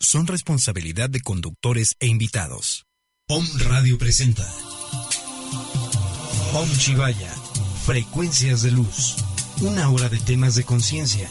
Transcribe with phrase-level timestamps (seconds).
[0.00, 2.84] son responsabilidad de conductores e invitados.
[3.28, 4.46] Om Radio presenta
[6.54, 7.30] Om Chivaya,
[7.84, 9.16] Frecuencias de Luz.
[9.60, 11.28] Una hora de temas de conciencia,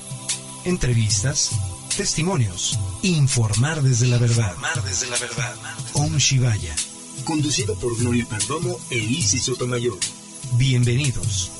[0.65, 1.51] entrevistas,
[1.95, 4.51] testimonios, informar desde la verdad.
[4.53, 5.55] Informar desde la verdad.
[5.93, 6.75] Om Shivaya.
[7.23, 9.97] Conducido por Gloria Perdomo e Isis Sotomayor.
[10.57, 11.51] Bienvenidos.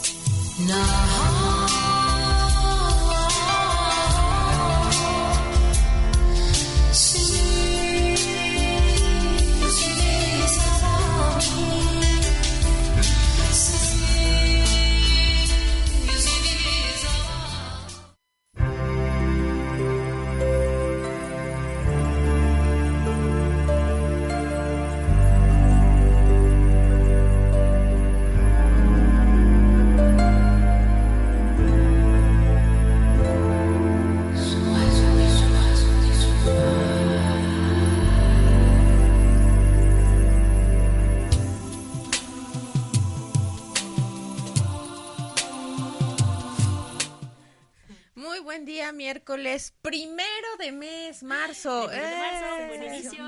[48.94, 51.88] Miércoles primero de mes, marzo.
[51.88, 53.24] De marzo, buen inicio.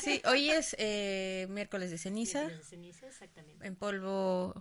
[0.00, 2.40] Sí, hoy es eh, miércoles de ceniza.
[2.40, 3.66] Miércoles de ceniza, exactamente.
[3.66, 4.54] En polvo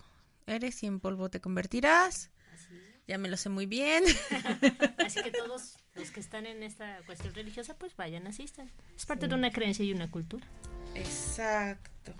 [0.47, 2.31] eres y en polvo te convertirás.
[2.53, 2.81] Así.
[3.07, 4.03] Ya me lo sé muy bien.
[5.05, 8.71] Así que todos los que están en esta cuestión religiosa, pues vayan, asistan.
[8.95, 10.47] Es parte de una creencia y una cultura.
[10.95, 12.15] Exacto.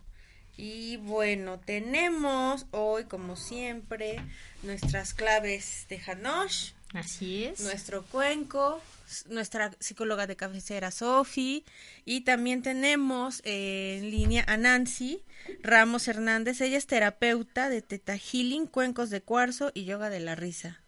[0.55, 4.21] Y bueno, tenemos hoy, como siempre,
[4.61, 6.73] nuestras claves de Hanosh.
[6.93, 7.61] Así es.
[7.61, 8.81] Nuestro cuenco,
[9.29, 11.63] nuestra psicóloga de cabecera Sofi.
[12.05, 15.23] Y también tenemos eh, en línea a Nancy
[15.63, 16.59] Ramos Hernández.
[16.61, 20.81] Ella es terapeuta de Teta Healing, cuencos de cuarzo y yoga de la risa.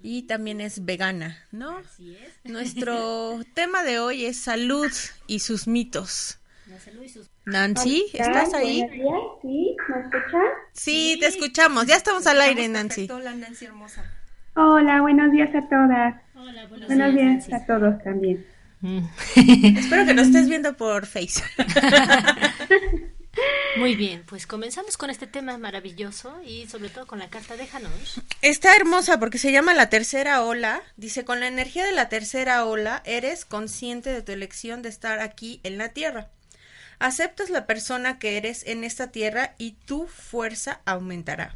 [0.00, 1.78] Y también es vegana, ¿no?
[1.78, 2.32] Así es.
[2.44, 4.90] Nuestro tema de hoy es salud
[5.26, 6.38] y sus mitos.
[6.66, 7.30] La salud y sus...
[7.46, 8.84] Nancy, ¿estás ahí?
[9.40, 9.76] ¿sí?
[9.88, 10.42] ¿Me escuchan?
[10.74, 11.86] Sí, te escuchamos.
[11.86, 13.08] Ya estamos al aire, Nancy.
[13.10, 14.17] Hola, Nancy hermosa.
[14.60, 16.16] Hola, buenos días a todas.
[16.34, 18.44] Hola, buenos, Buenos días a todos también.
[18.80, 19.04] Mm.
[19.78, 21.44] Espero que nos estés viendo por Face.
[23.78, 27.68] Muy bien, pues comenzamos con este tema maravilloso y sobre todo con la carta de
[27.72, 28.18] Hanosh.
[28.42, 30.82] Está hermosa porque se llama la tercera ola.
[30.96, 35.20] Dice, con la energía de la tercera ola, eres consciente de tu elección de estar
[35.20, 36.30] aquí en la Tierra.
[36.98, 41.54] Aceptas la persona que eres en esta Tierra y tu fuerza aumentará.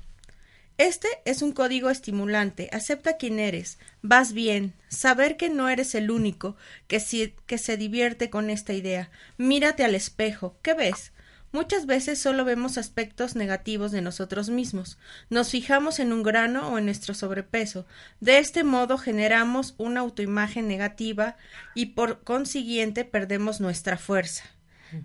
[0.78, 2.68] Este es un código estimulante.
[2.72, 3.78] Acepta quién eres.
[4.00, 4.74] Vas bien.
[4.88, 6.56] Saber que no eres el único
[6.88, 9.10] que, se divierte con esta idea.
[9.36, 10.56] Mírate al espejo.
[10.62, 11.12] ¿Qué ves?
[11.52, 14.96] Muchas veces solo vemos aspectos negativos de nosotros mismos.
[15.28, 17.84] Nos fijamos en un grano o en nuestro sobrepeso.
[18.20, 21.36] De este modo generamos una autoimagen negativa
[21.74, 24.44] y por consiguiente perdemos nuestra fuerza.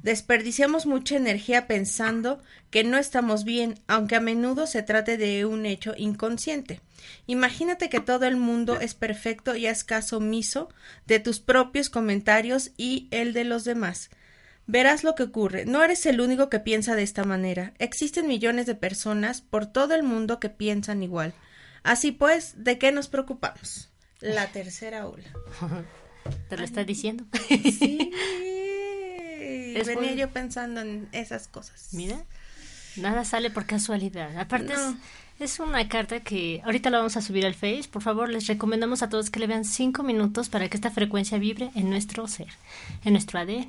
[0.03, 5.65] Desperdiciamos mucha energía pensando que no estamos bien, aunque a menudo se trate de un
[5.65, 6.81] hecho inconsciente.
[7.25, 10.69] Imagínate que todo el mundo es perfecto y haz caso omiso
[11.05, 14.09] de tus propios comentarios y el de los demás.
[14.65, 15.65] Verás lo que ocurre.
[15.65, 17.73] No eres el único que piensa de esta manera.
[17.79, 21.33] Existen millones de personas por todo el mundo que piensan igual.
[21.83, 23.89] Así pues, ¿de qué nos preocupamos?
[24.19, 25.29] La tercera ola.
[26.49, 27.25] Te lo está diciendo.
[27.47, 28.11] Sí.
[29.81, 31.89] Es Venía yo pensando en esas cosas.
[31.93, 32.17] Mira,
[32.95, 34.37] nada sale por casualidad.
[34.37, 34.97] Aparte es, No.
[35.39, 37.87] es una carta que ahorita la vamos a subir al Face.
[37.91, 41.37] Por favor, les recomendamos a todos que le vean cinco minutos para que esta frecuencia
[41.37, 42.47] vibre en nuestro ser,
[43.03, 43.67] en nuestro ADN.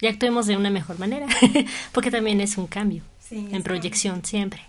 [0.00, 1.26] Y actuemos de una mejor manera,
[1.92, 4.60] porque también es un cambio Sí, en es proyección siempre.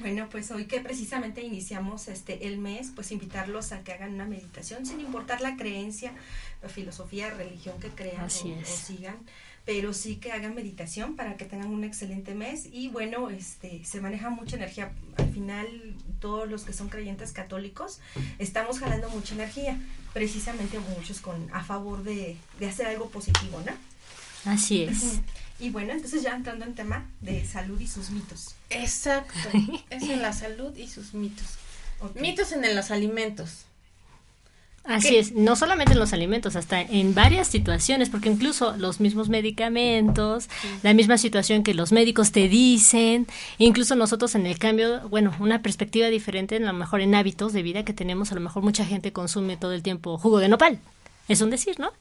[0.00, 4.24] Bueno, pues hoy que precisamente iniciamos este el mes, pues invitarlos a que hagan una
[4.26, 6.12] meditación sin importar la creencia,
[6.60, 8.68] la filosofía, religión que crean Así o, es.
[8.68, 9.16] o sigan,
[9.64, 14.00] pero sí que hagan meditación para que tengan un excelente mes y bueno, este se
[14.00, 14.92] maneja mucha energía.
[15.16, 15.66] Al final
[16.20, 18.00] todos los que son creyentes católicos
[18.38, 19.78] estamos jalando mucha energía,
[20.12, 23.72] precisamente muchos con a favor de, de hacer algo positivo, ¿no?
[24.50, 25.20] Así es.
[25.58, 28.54] Y bueno, entonces ya entrando en tema de salud y sus mitos.
[28.70, 29.48] Exacto.
[29.90, 31.46] es en la salud y sus mitos.
[32.16, 33.64] Mitos en los alimentos.
[34.84, 39.30] Así es, no solamente en los alimentos, hasta en varias situaciones, porque incluso los mismos
[39.30, 40.50] medicamentos,
[40.82, 43.26] la misma situación que los médicos te dicen,
[43.56, 47.62] incluso nosotros en el cambio, bueno, una perspectiva diferente, a lo mejor en hábitos de
[47.62, 50.78] vida que tenemos, a lo mejor mucha gente consume todo el tiempo jugo de nopal,
[51.28, 51.92] es un decir, ¿no?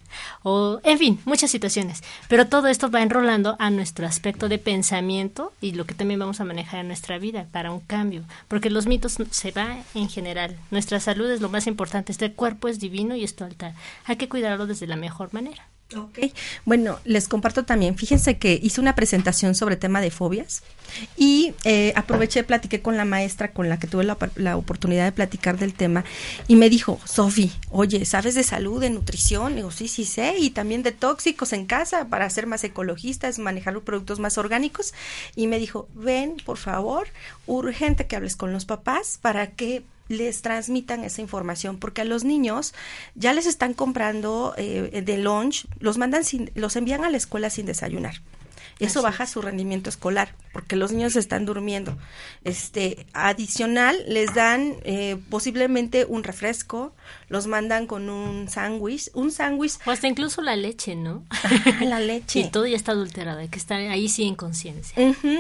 [0.44, 2.04] O, en fin, muchas situaciones.
[2.28, 6.42] Pero todo esto va enrolando a nuestro aspecto de pensamiento y lo que también vamos
[6.42, 8.24] a manejar en nuestra vida para un cambio.
[8.48, 10.58] Porque los mitos se va en general.
[10.72, 12.12] Nuestra salud es lo más importante.
[12.12, 13.74] Este cuerpo es divino y es tu altar.
[14.06, 15.68] Hay que cuidarlo desde la mejor manera.
[15.96, 16.20] Ok,
[16.66, 20.64] bueno, les comparto también, fíjense que hice una presentación sobre tema de fobias
[21.18, 25.60] y eh, aproveché, platiqué con la maestra con la que tuve la, oportunidad de platicar
[25.60, 26.04] del tema
[26.48, 29.56] y me dijo, Sofi, oye, ¿sabes de salud, de nutrición?
[29.56, 33.80] digo, sí, sí sé, y también de tóxicos en casa para ser más ecologistas, manejar
[33.82, 34.94] productos más orgánicos.
[35.36, 37.08] Y me dijo, ven, por favor,
[37.48, 42.24] urgente que hables con los papás para que les transmitan esa información, porque a los
[42.24, 42.74] niños
[43.16, 47.50] ya les están comprando eh, de lunch, los mandan sin, los envían a la escuela
[47.50, 48.22] sin desayunar.
[48.80, 51.98] Eso baja su rendimiento escolar, porque los niños están durmiendo.
[52.44, 56.94] Este, adicional, les dan eh, posiblemente un refresco,
[57.30, 59.74] los mandan con un sándwich, un sándwich.
[59.86, 61.24] O hasta incluso la leche, ¿no?
[61.82, 62.40] la leche.
[62.40, 64.96] y todo ya está adulterado, hay que estar ahí sí en conciencia.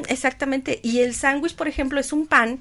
[0.08, 0.80] exactamente.
[0.84, 2.60] Y el sándwich, por ejemplo, es un pan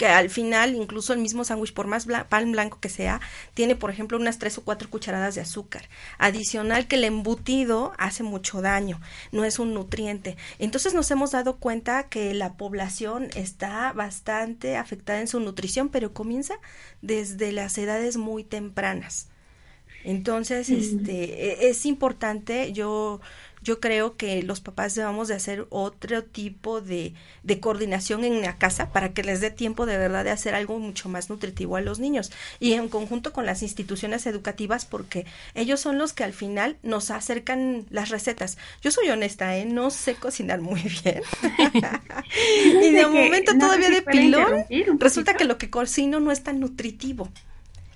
[0.00, 3.20] que al final incluso el mismo sándwich, por más pan blanco que sea,
[3.52, 5.90] tiene, por ejemplo, unas tres o cuatro cucharadas de azúcar.
[6.16, 8.98] Adicional que el embutido hace mucho daño,
[9.30, 10.38] no es un nutriente.
[10.58, 16.14] Entonces nos hemos dado cuenta que la población está bastante afectada en su nutrición, pero
[16.14, 16.54] comienza
[17.02, 19.28] desde las edades muy tempranas.
[20.04, 23.20] Entonces, este, e-, es importante, yo
[23.62, 28.56] yo creo que los papás debemos de hacer otro tipo de, de, coordinación en la
[28.56, 31.80] casa para que les dé tiempo de verdad de hacer algo mucho más nutritivo a
[31.80, 36.32] los niños y en conjunto con las instituciones educativas porque ellos son los que al
[36.32, 38.56] final nos acercan las recetas.
[38.82, 39.66] Yo soy honesta, ¿eh?
[39.66, 41.22] no sé cocinar muy bien.
[42.82, 44.64] y de momento todavía de pilón
[44.98, 47.28] resulta que lo que cocino no es tan nutritivo.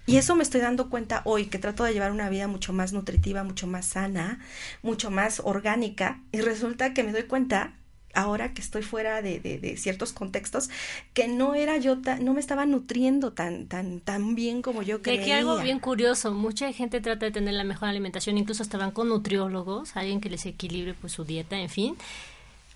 [0.06, 2.93] Y eso me estoy dando cuenta hoy, que trato de llevar una vida mucho más
[2.93, 4.39] nutritiva, mucho más sana,
[4.83, 6.21] mucho más orgánica.
[6.33, 7.73] Y resulta que me doy cuenta,
[8.12, 10.69] ahora que estoy fuera de, de, ciertos contextos,
[11.15, 15.21] que no era yo, no me estaba nutriendo tan, tan, tan bien como yo creía.
[15.21, 18.91] De que algo bien curioso, mucha gente trata de tener la mejor alimentación, incluso estaban
[18.91, 21.97] con nutriólogos, alguien que les equilibre pues su dieta, en fin.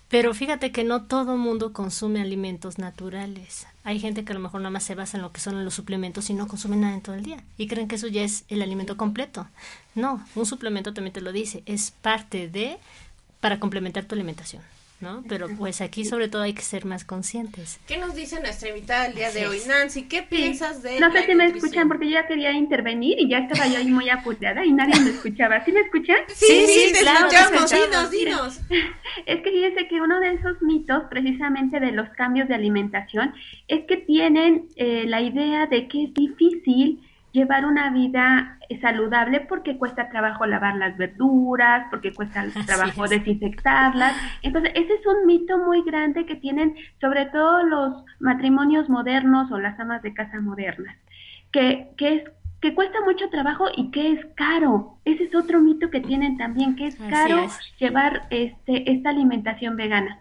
[0.09, 3.67] Pero fíjate que no todo mundo consume alimentos naturales.
[3.83, 5.75] Hay gente que a lo mejor nada más se basa en lo que son los
[5.75, 7.43] suplementos y no consume nada en todo el día.
[7.57, 9.47] Y creen que eso ya es el alimento completo.
[9.93, 11.61] No, un suplemento también te lo dice.
[11.67, 12.79] Es parte de
[13.39, 14.63] para complementar tu alimentación.
[15.01, 15.23] ¿No?
[15.29, 17.79] Pero pues aquí sobre todo hay que ser más conscientes.
[17.87, 19.59] ¿Qué nos dice nuestra invitada el día de hoy?
[19.67, 23.29] Nancy, ¿qué piensas de No sé si me escuchan porque yo ya quería intervenir y
[23.29, 25.63] ya estaba yo ahí muy apurada y nadie me escuchaba.
[25.63, 26.17] ¿Sí me escuchan?
[26.27, 28.59] Sí, sí, te escuchamos, dinos, dinos.
[29.25, 33.33] Es que fíjense que uno de esos mitos precisamente de los cambios de alimentación
[33.67, 37.01] es que tienen eh, la idea de que es difícil
[37.39, 44.15] llevar una vida saludable porque cuesta trabajo lavar las verduras, porque cuesta trabajo desinfectarlas.
[44.41, 49.57] Entonces, ese es un mito muy grande que tienen sobre todo los matrimonios modernos o
[49.57, 50.95] las amas de casa modernas,
[51.51, 52.23] que, que es
[52.61, 54.97] que cuesta mucho trabajo y que es caro.
[55.05, 57.47] Ese es otro mito que tienen también, que es caro
[57.79, 60.19] llevar este, esta alimentación vegana.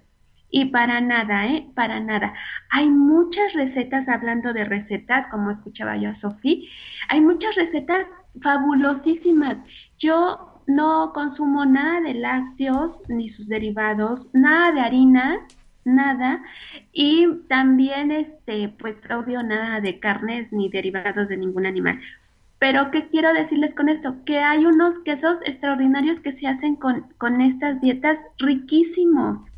[0.51, 1.67] Y para nada, ¿eh?
[1.75, 2.33] Para nada.
[2.71, 6.67] Hay muchas recetas, hablando de recetas, como escuchaba yo a Sofía,
[7.09, 8.07] hay muchas recetas
[8.43, 9.59] fabulosísimas.
[9.99, 15.39] Yo no consumo nada de lácteos ni sus derivados, nada de harina,
[15.85, 16.43] nada.
[16.93, 22.01] Y también, este, pues, obvio, nada de carnes ni derivados de ningún animal.
[22.59, 24.17] Pero, ¿qué quiero decirles con esto?
[24.25, 29.49] Que hay unos quesos extraordinarios que se hacen con, con estas dietas riquísimos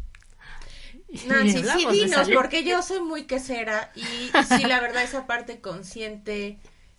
[1.26, 6.58] Nancy, sí, dinos, porque yo soy muy quesera y sí, la verdad, esa parte consciente,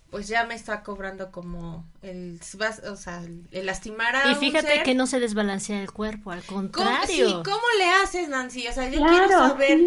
[0.10, 2.40] pues ya me está cobrando como el,
[2.90, 7.44] o sea, el lastimar a Y fíjate que no se desbalancea el cuerpo, al contrario.
[7.44, 8.68] ¿Cómo, ¿cómo le haces, Nancy?
[8.68, 9.80] O sea, yo quiero saber...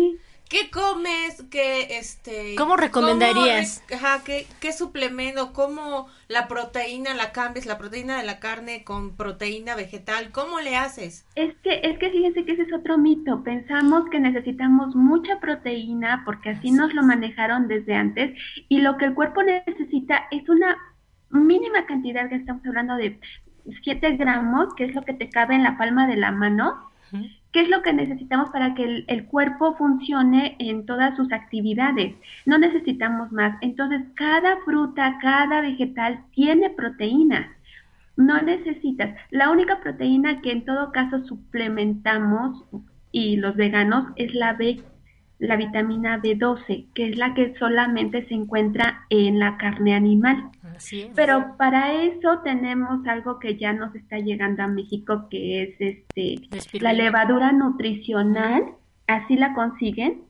[0.49, 1.43] ¿Qué comes?
[1.51, 2.55] ¿Qué, este...
[2.57, 3.83] ¿Cómo recomendarías?
[3.93, 5.53] ajá, ¿qué, ¿qué, suplemento?
[5.53, 7.67] ¿Cómo la proteína la cambias?
[7.67, 10.31] La proteína de la carne con proteína vegetal.
[10.33, 11.27] ¿Cómo le haces?
[11.35, 13.43] Es que, es que fíjense que ese es otro mito.
[13.43, 19.07] Pensamos que necesitamos mucha proteína porque así nos lo manejaron desde antes y lo que
[19.07, 20.77] el cuerpo necesita es una
[21.31, 23.19] mínima cantidad, que estamos hablando de
[23.83, 26.91] 7 gramos, que es lo que te cabe en la palma de la mano
[27.55, 32.17] ¿Qué es lo que necesitamos para que el, cuerpo funcione en todas sus actividades?
[32.47, 33.57] No necesitamos más.
[33.61, 37.47] Entonces, cada fruta, cada vegetal tiene proteínas.
[38.17, 39.15] No necesitas.
[39.31, 42.65] La única proteína que en todo caso suplementamos
[43.13, 44.81] y los veganos es la B,
[45.39, 50.51] la vitamina B12, que es la que solamente se encuentra en la carne animal.
[51.15, 56.81] Pero para eso tenemos algo que ya nos está llegando a México, que es este
[56.81, 58.65] la levadura nutricional,
[59.07, 60.23] así la consiguen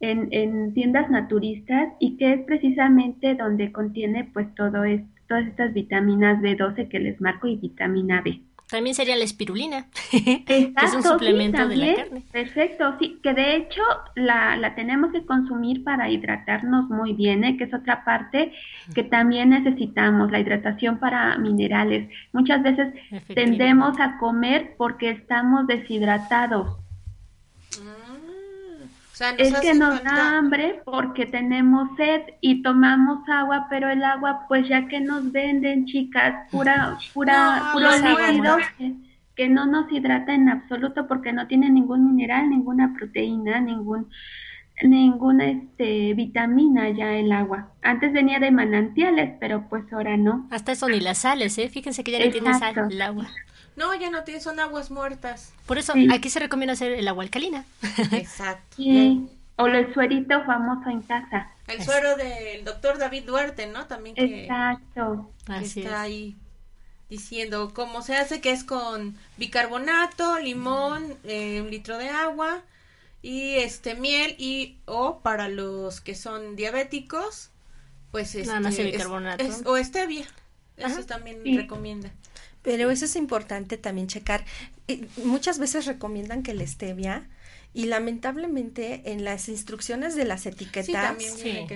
[0.00, 5.72] en, en tiendas naturistas y que es precisamente donde contiene pues todo esto, todas estas
[5.72, 8.40] vitaminas B12 que les marco y vitamina B.
[8.68, 12.22] También sería la espirulina, que es un suplemento de la carne.
[12.32, 13.82] Perfecto, sí, que de hecho
[14.16, 17.56] la, la tenemos que consumir para hidratarnos muy bien, ¿eh?
[17.56, 18.52] que es otra parte
[18.92, 22.10] que también necesitamos, la hidratación para minerales.
[22.32, 22.92] Muchas veces
[23.34, 26.76] tendemos a comer porque estamos deshidratados
[29.38, 34.68] es que nos da hambre porque tenemos sed y tomamos agua, pero el agua, pues
[34.68, 38.58] ya que nos venden, chicas, pura, pura, puro líquido
[39.34, 44.08] que, no nos hidrata en absoluto porque no tiene ningún mineral, ninguna proteína, ningún
[44.82, 47.70] ninguna este vitamina ya el agua.
[47.82, 50.46] Antes venía de manantiales, pero pues ahora no.
[50.50, 51.68] Hasta eso ni las sales, ¿eh?
[51.68, 53.28] Fíjense que ya no tiene sal el agua.
[53.76, 55.52] No, ya no tiene, son aguas muertas.
[55.66, 57.64] Por eso aquí se recomienda hacer el agua alcalina.
[58.12, 58.82] Exacto.
[59.58, 61.50] O el suerito famoso en casa.
[61.66, 63.86] El suero del doctor David Duarte, ¿no?
[63.86, 65.30] También que, Exacto.
[65.62, 66.36] está ahí
[67.08, 72.60] diciendo cómo se hace, que es con bicarbonato, limón, eh, un litro de agua
[73.26, 77.50] y este miel y o para los que son diabéticos,
[78.12, 79.44] pues este, Nada más bicarbonato.
[79.64, 80.28] o stevia.
[80.76, 82.12] Eso también recomienda.
[82.62, 84.44] Pero eso es importante también checar.
[85.24, 87.28] muchas veces recomiendan que la stevia
[87.76, 91.14] y lamentablemente en las instrucciones de las etiquetas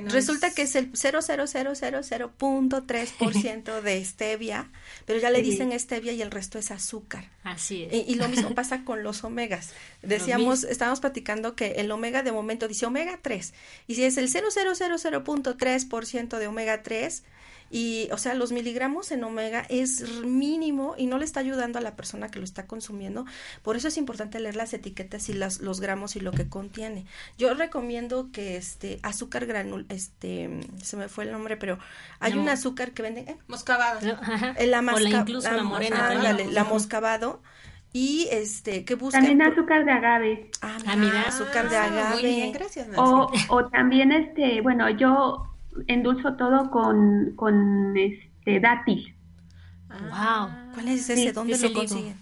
[0.06, 4.70] resulta que es el 00000.3% de stevia,
[5.04, 7.28] pero ya le dicen stevia y el resto es azúcar.
[7.44, 8.08] Así es.
[8.08, 9.74] Y, lo mismo pasa con los omegas.
[10.00, 13.52] Decíamos, estábamos platicando que el omega de momento dice omega 3
[13.86, 17.24] y si es el 000.3% de omega 3
[17.70, 21.82] y, o sea, los miligramos en omega es mínimo y no le está ayudando a
[21.82, 23.26] la persona que lo está consumiendo.
[23.62, 27.06] Por eso es importante leer las etiquetas y las, los gramos y lo que contiene.
[27.38, 30.50] Yo recomiendo que este azúcar granul, este,
[30.82, 31.78] se me fue el nombre, pero
[32.18, 33.38] hay un azúcar que venden, ¿eh?
[33.46, 34.00] Moscabado.
[34.56, 36.34] Eh, la, incluso la, morena.
[36.50, 37.40] la moscabado
[37.92, 42.22] y este que busquen también azúcar de agave ah, ah mira azúcar de agave muy
[42.22, 45.49] bien gracias o, o también este bueno yo
[45.86, 49.14] endulzo todo con, con este dátil.
[49.88, 50.48] wow.
[50.74, 51.32] ¿Cuál es ese?
[51.32, 52.14] ¿Dónde lo consiguen?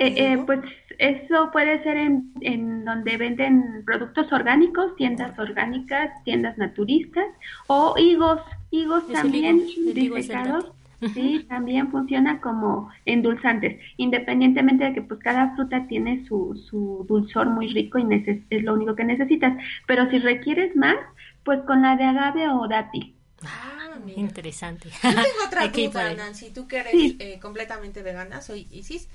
[0.00, 0.60] Eh, eh, pues
[0.98, 7.26] eso puede ser en, en donde venden productos orgánicos, tiendas orgánicas, tiendas naturistas
[7.66, 8.40] o higos,
[8.70, 10.70] higos también disecados.
[11.14, 17.50] Sí, también funciona como endulzantes, independientemente de que pues cada fruta tiene su, su dulzor
[17.50, 18.06] muy rico y
[18.50, 19.56] es lo único que necesitas.
[19.86, 20.96] Pero si requieres más,
[21.44, 23.14] pues con la de agave o dátil.
[23.42, 23.78] Ah,
[24.16, 24.90] Interesante.
[24.90, 29.08] Yo tengo otra duda, Nancy, tú que eres eh, completamente vegana, soy Isis.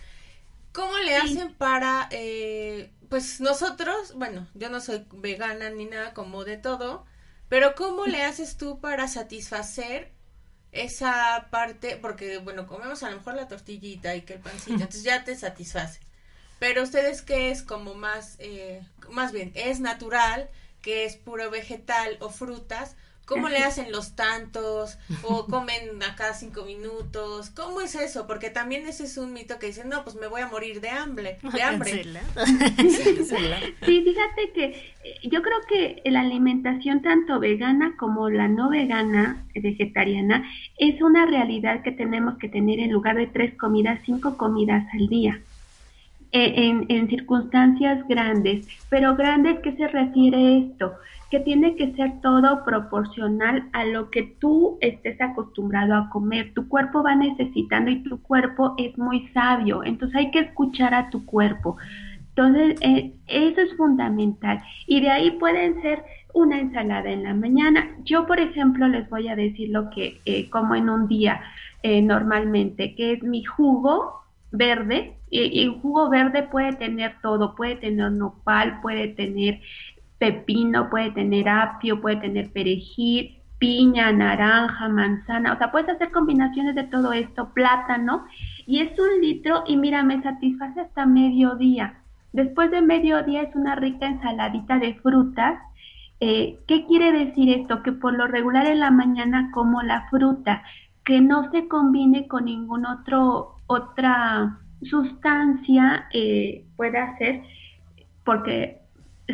[0.72, 6.46] ¿Cómo le hacen para, eh, pues nosotros, bueno, yo no soy vegana ni nada como
[6.46, 7.06] de todo,
[7.48, 10.12] pero ¿cómo le haces tú para satisfacer
[10.72, 11.98] esa parte?
[11.98, 15.36] Porque, bueno, comemos a lo mejor la tortillita y que el pancito, entonces ya te
[15.36, 16.00] satisface.
[16.60, 20.50] Pero ustedes qué es como más, eh, más bien, es natural,
[20.84, 25.00] que es puro vegetal o frutas, ¿cómo le hacen los tantos?
[25.24, 27.50] ¿O comen a cada cinco minutos?
[27.52, 28.28] ¿Cómo es eso?
[28.28, 30.90] Porque también ese es un mito que dicen, no, pues me voy a morir de
[30.90, 31.38] hambre.
[31.42, 32.04] De hambre.
[32.78, 39.46] sí, fíjate que eh, yo creo que la alimentación tanto vegana como la no vegana,
[39.56, 40.44] vegetariana,
[40.78, 45.08] es una realidad que tenemos que tener en lugar de tres comidas, cinco comidas al
[45.08, 45.42] día.
[46.36, 48.68] Eh, en, en, circunstancias grandes.
[48.90, 50.94] Pero grandes, ¿qué se refiere esto?
[51.30, 56.52] Que tiene que ser todo proporcional a lo que tú estés acostumbrado a comer.
[56.56, 59.84] Tu cuerpo va necesitando y tu cuerpo es muy sabio.
[59.84, 61.78] Entonces hay que escuchar a tu cuerpo.
[62.30, 64.60] Entonces, eh, eso es fundamental.
[64.88, 67.92] Y de ahí pueden ser una ensalada en la mañana.
[68.06, 71.42] Yo, por ejemplo, les voy a decir lo que eh, como en un día
[71.84, 74.23] normalmente, que es mi jugo
[74.54, 79.60] verde, el jugo verde puede tener todo, puede tener nopal, puede tener
[80.20, 86.76] pepino, puede tener apio, puede tener perejil, piña, naranja, manzana, o sea, puedes hacer combinaciones
[86.76, 88.26] de todo esto, plátano,
[88.68, 92.00] y es un litro y mira, me satisface hasta mediodía.
[92.32, 95.60] Después de mediodía es una rica ensaladita de frutas.
[96.20, 97.84] Eh, ¿Qué quiere decir esto?
[97.84, 100.64] Que por lo regular en la mañana como la fruta,
[101.04, 107.44] que no se combine con ningún otro otra sustancia eh, puede hacer,
[108.26, 108.80] porque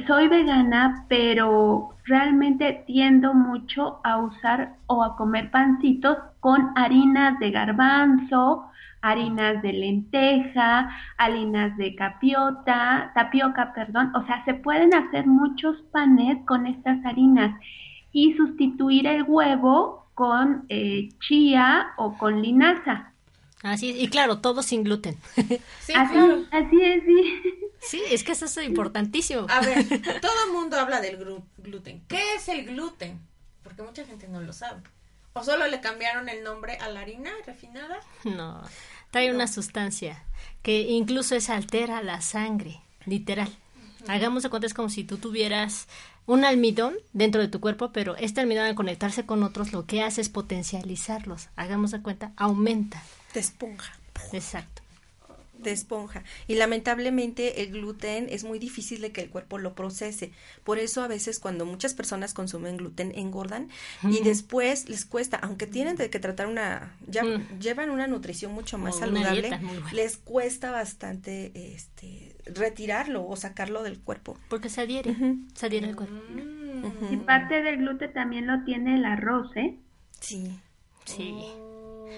[0.08, 7.52] soy vegana, pero realmente tiendo mucho a usar o a comer pancitos con harinas de
[7.52, 8.66] garbanzo,
[9.02, 14.12] harinas de lenteja, harinas de capiota, tapioca, perdón.
[14.16, 17.60] O sea, se pueden hacer muchos panes con estas harinas
[18.12, 23.14] y sustituir el huevo con eh, chía o con linaza.
[23.64, 25.18] Así es, y claro, todo sin gluten.
[25.82, 27.42] Sí, así, así es, sí.
[27.82, 29.48] Sí, es que eso es importantísimo.
[29.50, 29.86] A ver,
[30.22, 31.18] todo el mundo habla del
[31.58, 32.04] gluten.
[32.08, 33.20] ¿Qué es el gluten?
[33.64, 34.82] Porque mucha gente no lo sabe.
[35.34, 38.00] ¿O solo le cambiaron el nombre a la harina refinada?
[38.24, 38.62] No,
[39.12, 40.24] trae una sustancia
[40.62, 43.50] que incluso es altera la sangre, literal.
[44.08, 45.88] Hagamos de cuenta, es como si tú tuvieras
[46.26, 50.02] un almidón dentro de tu cuerpo, pero este almidón al conectarse con otros lo que
[50.02, 51.50] hace es potencializarlos.
[51.56, 53.04] Hagamos de cuenta, aumenta.
[53.34, 53.98] Te esponja.
[54.34, 54.82] Exacto
[55.60, 56.24] de esponja.
[56.48, 60.32] Y lamentablemente el gluten es muy difícil de que el cuerpo lo procese.
[60.64, 63.70] Por eso a veces cuando muchas personas consumen gluten engordan
[64.04, 67.60] y después les cuesta, aunque tienen de que tratar una, ya mm.
[67.60, 69.50] llevan una nutrición mucho más saludable,
[69.92, 74.38] les cuesta bastante este retirarlo o sacarlo del cuerpo.
[74.50, 75.16] Porque se adhiere,
[75.54, 76.16] se adhiere al cuerpo.
[77.12, 79.78] Y parte del gluten también lo tiene el arroz, ¿eh?
[80.22, 80.58] Sí.
[81.06, 81.36] Sí.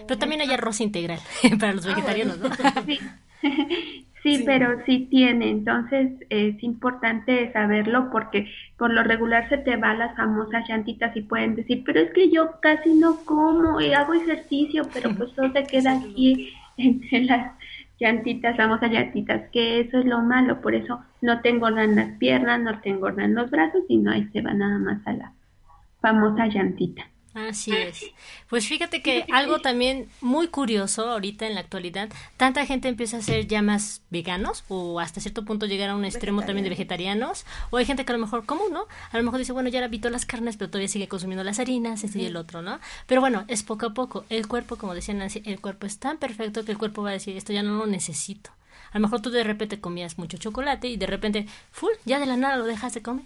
[0.08, 1.20] Pero también hay arroz integral
[1.60, 2.50] para los ah, vegetarianos, ¿no?
[2.86, 4.06] Sí.
[4.24, 9.98] Sí, pero sí tiene, entonces es importante saberlo porque por lo regular se te van
[9.98, 14.14] las famosas llantitas y pueden decir, pero es que yo casi no como y hago
[14.14, 17.54] ejercicio, pero pues todo se queda aquí en, las
[18.00, 22.62] llantitas, famosas llantitas, que eso es lo malo, por eso no te engordan las piernas,
[22.62, 25.34] no te engordan los brazos, sino ahí se va nada más a la
[26.00, 27.11] famosa llantita.
[27.34, 28.12] Así es.
[28.50, 33.22] Pues fíjate que algo también muy curioso ahorita en la actualidad, tanta gente empieza a
[33.22, 37.46] ser ya más veganos o hasta cierto punto llegar a un extremo también de vegetarianos,
[37.70, 38.86] o hay gente que a lo mejor, ¿cómo no?
[39.12, 42.04] A lo mejor dice, bueno, ya evito las carnes, pero todavía sigue consumiendo las harinas,
[42.04, 42.80] ese y el otro, ¿no?
[43.08, 44.26] Pero bueno, es poco a poco.
[44.30, 47.14] El cuerpo, como decía Nancy, el cuerpo es tan perfecto que el cuerpo va a
[47.14, 48.52] decir, esto ya no lo necesito.
[48.92, 52.26] A lo mejor tú de repente comías mucho chocolate y de repente, full, ya de
[52.26, 53.26] la nada lo dejas de comer.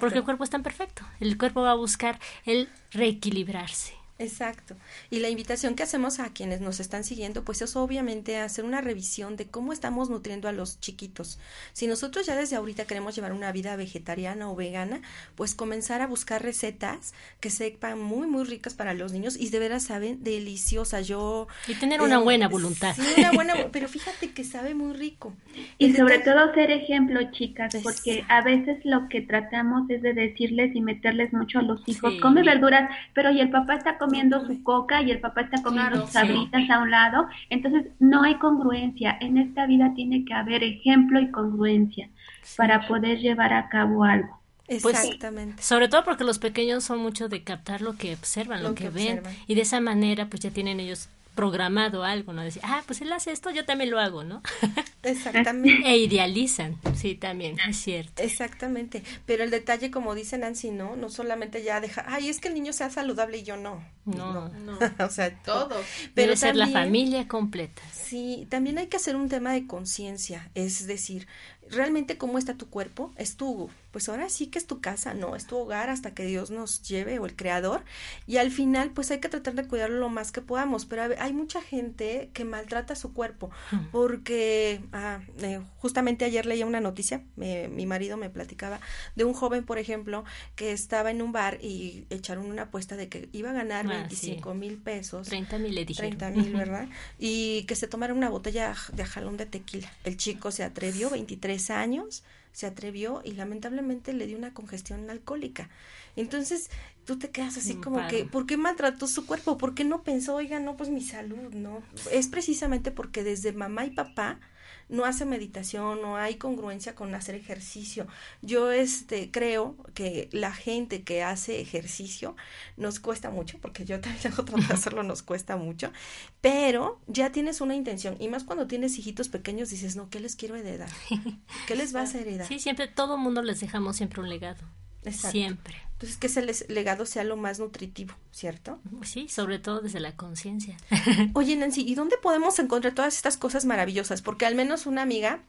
[0.00, 1.04] Porque el cuerpo es tan perfecto.
[1.20, 4.01] El cuerpo va a buscar el reequilibrarse.
[4.22, 4.76] Exacto.
[5.10, 8.80] Y la invitación que hacemos a quienes nos están siguiendo, pues es obviamente hacer una
[8.80, 11.40] revisión de cómo estamos nutriendo a los chiquitos.
[11.72, 15.00] Si nosotros ya desde ahorita queremos llevar una vida vegetariana o vegana,
[15.34, 19.58] pues comenzar a buscar recetas que sepan muy, muy ricas para los niños y de
[19.58, 21.08] veras saben deliciosas.
[21.08, 21.48] Yo...
[21.66, 22.94] Y tener una eh, buena voluntad.
[22.94, 25.34] Sí, una buena, pero fíjate que sabe muy rico.
[25.78, 30.74] Y sobre todo ser ejemplo, chicas, porque a veces lo que tratamos es de decirles
[30.76, 34.11] y meterles mucho a los hijos, come verduras, pero y el papá está comiendo
[34.46, 38.36] su coca y el papá está comiendo sus sabritas a un lado, entonces no hay
[38.36, 39.16] congruencia.
[39.20, 42.08] En esta vida tiene que haber ejemplo y congruencia
[42.56, 44.40] para poder llevar a cabo algo.
[44.66, 45.62] Pues, Exactamente.
[45.62, 49.22] sobre todo porque los pequeños son mucho de captar lo que observan, lo, que, ven,
[49.46, 52.42] y de esa manera pues ya tienen ellos programado algo, ¿no?
[52.42, 54.42] Decir, ah, pues él hace esto, yo también lo hago, ¿no?
[55.02, 55.88] Exactamente.
[55.88, 58.22] e idealizan, sí, también, es cierto.
[58.22, 60.96] Exactamente, pero el detalle, como dice Nancy, ¿no?
[60.96, 63.82] No solamente ya deja, ay, es que el niño sea saludable y yo no.
[64.04, 64.78] No, no.
[65.04, 65.80] o sea, todo.
[66.14, 67.82] Pero Debe ser la familia completa.
[67.92, 71.26] Sí, también hay que hacer un tema de conciencia, es decir,
[71.70, 75.36] realmente cómo está tu cuerpo, es tu, pues ahora sí que es tu casa, no,
[75.36, 77.84] es tu hogar hasta que Dios nos lleve o el creador.
[78.26, 81.32] Y al final pues hay que tratar de cuidarlo lo más que podamos, pero hay
[81.32, 83.50] mucha gente que maltrata su cuerpo
[83.92, 88.80] porque ah, eh, justamente ayer leía una noticia, mi marido me platicaba
[89.14, 90.24] de un joven por ejemplo
[90.56, 94.50] que estaba en un bar y echaron una apuesta de que iba a ganar 25
[94.50, 95.28] ah, mil pesos.
[95.28, 96.88] 30 mil le 30 mil, ¿verdad?
[97.18, 99.92] y que se tomara una botella de jalón de tequila.
[100.04, 102.22] El chico se atrevió, 23 años,
[102.52, 105.70] se atrevió y lamentablemente le dio una congestión alcohólica.
[106.16, 106.70] Entonces,
[107.04, 109.58] tú te quedas así como que, ¿por qué maltrató su cuerpo?
[109.58, 111.82] ¿Por qué no pensó, oiga, no, pues mi salud, no?
[112.10, 114.40] Es precisamente porque desde mamá y papá
[114.88, 118.06] no hace meditación, no hay congruencia con hacer ejercicio.
[118.40, 122.36] Yo este creo que la gente que hace ejercicio
[122.76, 125.92] nos cuesta mucho, porque yo también trato de hacerlo, nos cuesta mucho,
[126.40, 130.36] pero ya tienes una intención, y más cuando tienes hijitos pequeños dices, no, ¿qué les
[130.36, 130.90] quiero heredar?
[131.66, 132.46] ¿Qué les vas a heredar?
[132.46, 134.62] Sí, siempre, todo mundo les dejamos siempre un legado.
[135.10, 135.74] Siempre.
[136.02, 138.80] Entonces, que ese legado sea lo más nutritivo, ¿cierto?
[139.04, 140.76] Sí, sobre todo desde la conciencia.
[141.34, 144.20] Oye, Nancy, ¿y dónde podemos encontrar todas estas cosas maravillosas?
[144.20, 145.44] Porque al menos una amiga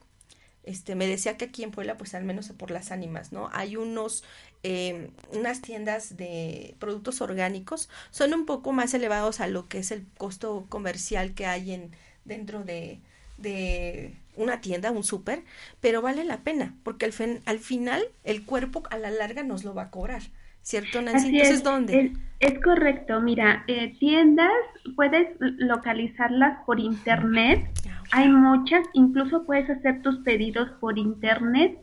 [0.62, 3.50] este, me decía que aquí en Puebla, pues al menos por las ánimas, ¿no?
[3.52, 4.22] Hay unos,
[4.62, 9.90] eh, unas tiendas de productos orgánicos, son un poco más elevados a lo que es
[9.90, 11.90] el costo comercial que hay en,
[12.24, 13.00] dentro de,
[13.38, 15.42] de una tienda, un súper,
[15.80, 19.74] pero vale la pena, porque al, al final el cuerpo a la larga nos lo
[19.74, 20.22] va a cobrar.
[20.64, 21.28] ¿Cierto, Nancy?
[21.28, 22.12] Entonces, ¿dónde?
[22.40, 23.20] Es, correcto.
[23.20, 24.50] Mira, eh, tiendas
[24.96, 27.70] puedes localizarlas por internet.
[27.86, 28.86] Ah, Hay muchas.
[28.94, 31.78] Incluso puedes hacer tus pedidos por internet.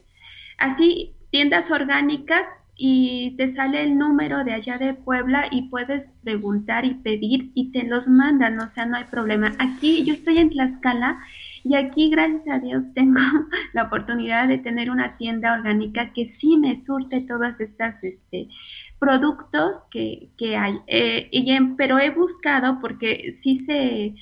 [0.57, 2.43] Así, tiendas orgánicas
[2.75, 7.71] y te sale el número de allá de Puebla y puedes preguntar y pedir y
[7.71, 8.59] te los mandan.
[8.59, 9.53] O sea, no hay problema.
[9.59, 11.19] Aquí yo estoy en Tlaxcala
[11.63, 13.19] y aquí, gracias a Dios, tengo
[13.73, 18.47] la oportunidad de tener una tienda orgánica que sí me surte todas estas este,
[18.99, 20.79] productos que, que hay.
[20.87, 24.15] Eh, y pero he buscado porque sí se,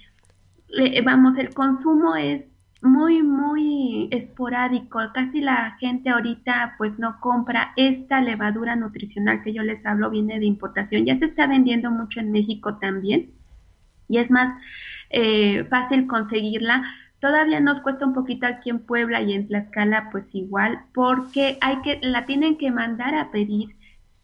[1.04, 2.43] vamos, el consumo es
[2.82, 4.99] muy, muy esporádico.
[5.13, 10.39] Casi la gente ahorita pues no compra esta levadura nutricional que yo les hablo, viene
[10.39, 11.06] de importación.
[11.06, 13.32] Ya se está vendiendo mucho en México también
[14.08, 14.60] y es más
[15.10, 16.84] eh, fácil conseguirla
[17.20, 21.82] Todavía nos cuesta un poquito aquí en Puebla y en Tlaxcala, pues igual, porque hay
[21.82, 23.76] que, la tienen que mandar a pedir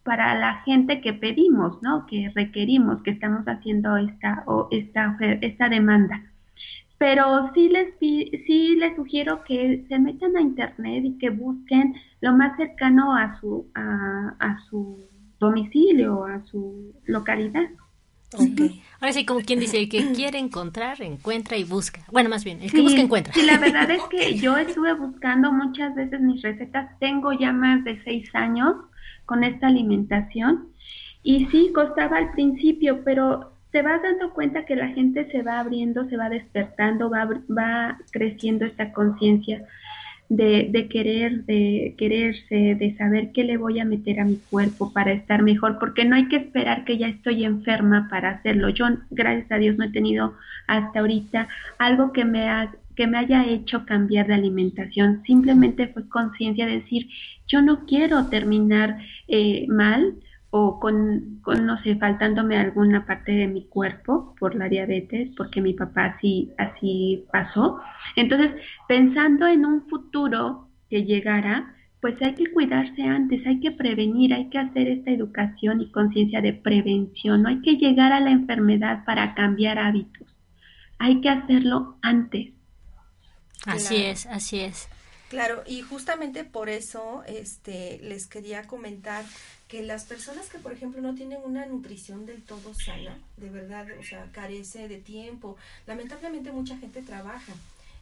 [0.03, 2.05] para la gente que pedimos, ¿no?
[2.05, 6.23] Que requerimos, que estamos haciendo esta, o esta, esta demanda.
[6.97, 12.33] Pero sí les, sí les sugiero que se metan a internet y que busquen lo
[12.33, 17.69] más cercano a su, a, a su domicilio, a su localidad.
[18.99, 22.01] Ahora sí, como quien dice, que quiere encontrar, encuentra y busca.
[22.11, 23.33] Bueno, más bien, el que busca, encuentra.
[23.33, 26.97] Sí, la verdad es que yo estuve buscando muchas veces mis recetas.
[26.99, 28.75] Tengo ya más de seis años
[29.25, 30.69] con esta alimentación.
[31.23, 35.59] Y sí, costaba al principio, pero te vas dando cuenta que la gente se va
[35.59, 39.65] abriendo, se va despertando, va, va creciendo esta conciencia
[40.29, 44.91] de, de, querer, de quererse, de saber qué le voy a meter a mi cuerpo
[44.91, 48.69] para estar mejor, porque no hay que esperar que ya estoy enferma para hacerlo.
[48.69, 50.33] Yo, gracias a Dios, no he tenido
[50.67, 55.21] hasta ahorita algo que me, ha, que me haya hecho cambiar de alimentación.
[55.25, 57.07] Simplemente fue conciencia de decir,
[57.47, 60.15] yo no quiero terminar eh, mal,
[60.57, 65.59] o con, con, no sé, faltándome alguna parte de mi cuerpo por la diabetes, porque
[65.59, 67.81] mi papá así, así pasó.
[68.15, 68.51] Entonces,
[68.87, 74.49] pensando en un futuro que llegara, pues hay que cuidarse antes, hay que prevenir, hay
[74.49, 79.03] que hacer esta educación y conciencia de prevención, no hay que llegar a la enfermedad
[79.03, 80.29] para cambiar hábitos,
[80.99, 82.53] hay que hacerlo antes.
[83.65, 84.87] Así es, así es.
[85.29, 89.25] Claro, y justamente por eso este les quería comentar
[89.75, 93.85] que las personas que por ejemplo no tienen una nutrición del todo sana, de verdad,
[93.99, 97.51] o sea, carece de tiempo, lamentablemente mucha gente trabaja.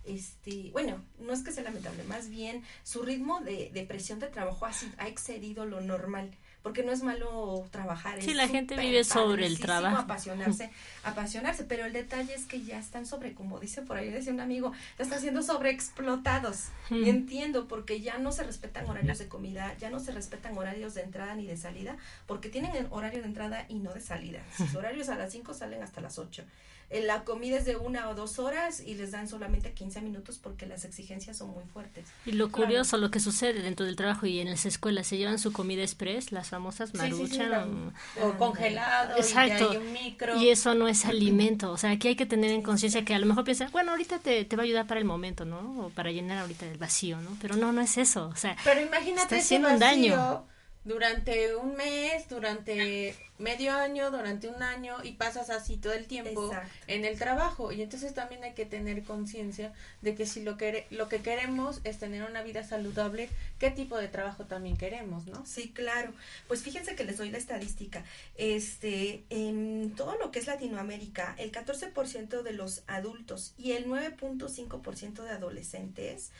[0.06, 4.28] Este, bueno, no es que sea lamentable, más bien su ritmo de, de presión de
[4.28, 6.30] trabajo ha, ha excedido lo normal
[6.63, 8.21] porque no es malo trabajar.
[8.21, 9.97] Sí, la gente vive sobre el trabajo.
[9.97, 10.71] apasionarse,
[11.04, 14.39] apasionarse, pero el detalle es que ya están sobre, como dice por ahí, decía un
[14.39, 16.69] amigo, ya están siendo sobreexplotados.
[16.89, 20.93] Y entiendo, porque ya no se respetan horarios de comida, ya no se respetan horarios
[20.93, 21.97] de entrada ni de salida,
[22.28, 24.39] porque tienen el horario de entrada y no de salida.
[24.58, 26.45] Sus horarios a las 5 salen hasta las 8.
[26.89, 30.38] Eh, la comida es de una o dos horas y les dan solamente 15 minutos
[30.38, 32.08] porque las exigencias son muy fuertes.
[32.26, 35.39] Y lo curioso, lo que sucede dentro del trabajo y en las escuelas, se llevan
[35.39, 37.93] su comida express, las famosas maruchan.
[38.22, 39.74] o congelado, Exacto.
[39.74, 40.38] Y, un micro.
[40.38, 41.72] y eso no es alimento.
[41.72, 44.19] O sea, aquí hay que tener en conciencia que a lo mejor piensa, bueno, ahorita
[44.19, 45.86] te, te, va a ayudar para el momento, ¿no?
[45.86, 47.36] O para llenar ahorita el vacío, ¿no?
[47.41, 48.28] Pero no, no es eso.
[48.28, 50.46] O sea, Pero imagínate está haciendo un daño
[50.86, 56.52] durante un mes, durante medio año, durante un año y pasas así todo el tiempo
[56.88, 60.86] en el trabajo y entonces también hay que tener conciencia de que si lo que
[60.91, 65.46] lo que queremos es tener una vida saludable, qué tipo de trabajo también queremos, ¿no?
[65.46, 66.13] Sí, claro.
[66.48, 68.04] Pues fíjense que les doy la estadística.
[68.38, 75.24] Este, en todo lo que es Latinoamérica, el 14% de los adultos y el 9.5%
[75.24, 76.32] de adolescentes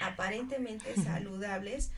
[0.00, 1.90] aparentemente saludables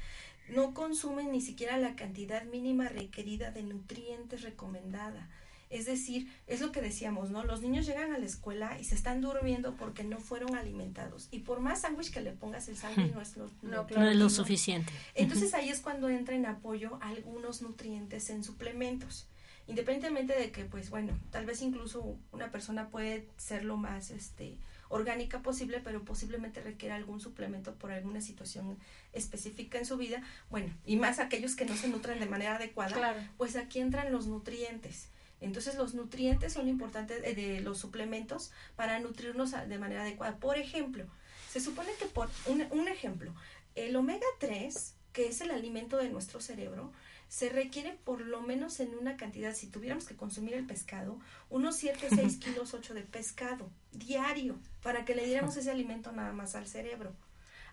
[0.48, 5.28] no consumen ni siquiera la cantidad mínima requerida de nutrientes recomendada.
[5.70, 7.42] Es decir, es lo que decíamos, ¿no?
[7.42, 11.26] Los niños llegan a la escuela y se están durmiendo porque no fueron alimentados.
[11.32, 14.30] Y por más sándwich que le pongas, el sándwich no es lo, no, es lo
[14.30, 14.92] suficiente.
[15.14, 19.26] Entonces ahí es cuando entra en apoyo algunos nutrientes en suplementos.
[19.66, 24.58] Independientemente de que, pues bueno, tal vez incluso una persona puede ser lo más, este,
[24.94, 28.78] orgánica posible, pero posiblemente requiera algún suplemento por alguna situación
[29.12, 30.22] específica en su vida.
[30.50, 34.28] Bueno, y más aquellos que no se nutren de manera adecuada, pues aquí entran los
[34.28, 35.08] nutrientes.
[35.40, 40.36] Entonces los nutrientes son importantes eh, de los suplementos para nutrirnos de manera adecuada.
[40.36, 41.06] Por ejemplo,
[41.50, 43.34] Se supone que por un, un ejemplo,
[43.74, 46.92] el omega 3, que es el alimento de nuestro cerebro,
[47.28, 51.18] se requiere por lo menos en una cantidad, si tuviéramos que consumir el pescado,
[51.50, 56.32] unos 7, 6 kilos 8 de pescado diario para que le diéramos ese alimento nada
[56.32, 57.12] más al cerebro.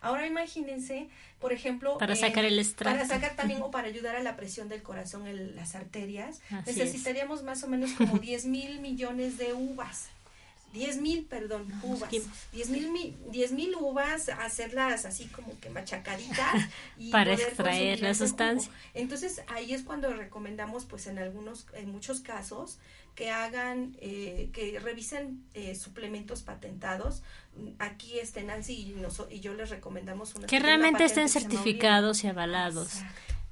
[0.02, 1.10] Ahora imagínense,
[1.40, 2.00] por ejemplo...
[2.00, 2.98] Para sacar el extracto.
[2.98, 7.44] Para sacar también o para ayudar a la presión del corazón en las arterias, necesitaríamos
[7.44, 10.10] más o menos como 10 mil millones de uvas.
[10.74, 12.10] 10 mil, perdón, uvas.
[12.10, 16.70] 10 mil, 10 mil uvas, hacerlas así como que machacaditas.
[16.98, 18.72] Y Para extraer la sustancia.
[18.94, 22.80] Entonces ahí es cuando recomendamos, pues en algunos, en muchos casos,
[23.16, 27.24] que hagan, eh, que revisen eh, suplementos patentados.
[27.80, 28.96] Aquí este Nancy
[29.30, 30.48] y, yo les recomendamos una.
[30.48, 33.02] Que realmente estén certificados y avalados.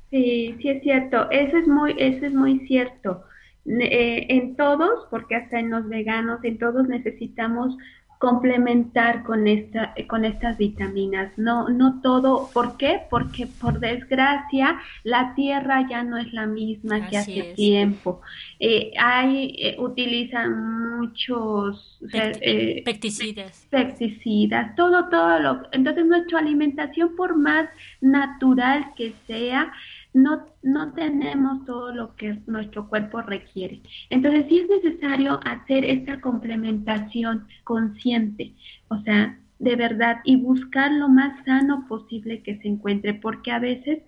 [0.10, 1.30] Sí, sí es cierto.
[1.30, 3.24] Eso es muy, eso es muy cierto.
[3.66, 7.76] Eh, en todos, porque hasta en los veganos, en todos necesitamos
[8.20, 11.32] complementar con esta con estas vitaminas.
[11.38, 13.04] No no todo ¿por qué?
[13.10, 18.22] porque por desgracia la tierra ya no es la misma que hace tiempo.
[18.60, 23.66] Eh, hay eh, utilizan muchos eh, pesticidas.
[23.70, 27.70] pesticidas todo todo lo entonces nuestra alimentación por más
[28.02, 29.72] natural que sea
[30.14, 33.82] no, no tenemos todo lo que nuestro cuerpo requiere.
[34.10, 38.54] Entonces sí es necesario hacer esta complementación consciente,
[38.88, 43.60] o sea, de verdad, y buscar lo más sano posible que se encuentre, porque a
[43.60, 44.00] veces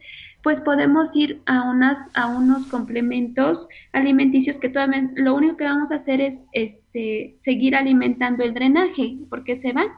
[0.44, 5.92] pues podemos ir a unas a unos complementos alimenticios que todavía lo único que vamos
[5.92, 9.90] a hacer es este seguir alimentando el drenaje porque se van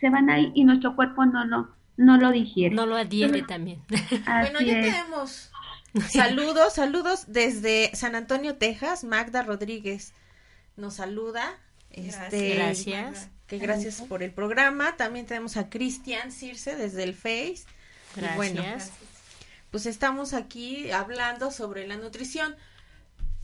[0.00, 2.74] se van ahí y nuestro cuerpo no lo no lo digiere.
[2.74, 3.80] No lo adhiere también.
[3.88, 5.51] bueno ya tenemos
[6.10, 9.04] Saludos, saludos desde San Antonio, Texas.
[9.04, 10.12] Magda Rodríguez
[10.76, 11.58] nos saluda.
[11.90, 13.28] Este, gracias.
[13.46, 14.96] Que gracias por el programa.
[14.96, 17.64] También tenemos a Cristian Circe desde el Face.
[18.16, 18.36] Gracias.
[18.36, 18.64] bueno,
[19.70, 22.56] pues estamos aquí hablando sobre la nutrición.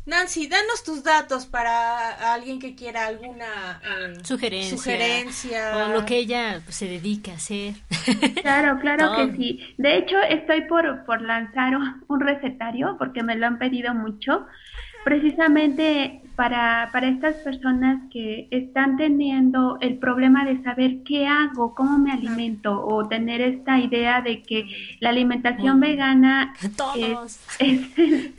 [0.09, 6.17] Nancy, danos tus datos para alguien que quiera alguna eh, sugerencia, sugerencia, o lo que
[6.17, 7.75] ella se dedique a hacer.
[8.43, 9.75] Claro, claro que sí.
[9.77, 11.77] De hecho, estoy por, por lanzar
[12.09, 14.47] un recetario porque me lo han pedido mucho
[15.05, 21.99] precisamente para, para estas personas que están teniendo el problema de saber qué hago, cómo
[21.99, 24.65] me alimento o tener esta idea de que
[25.01, 27.41] la alimentación vegana Todos.
[27.59, 27.81] es,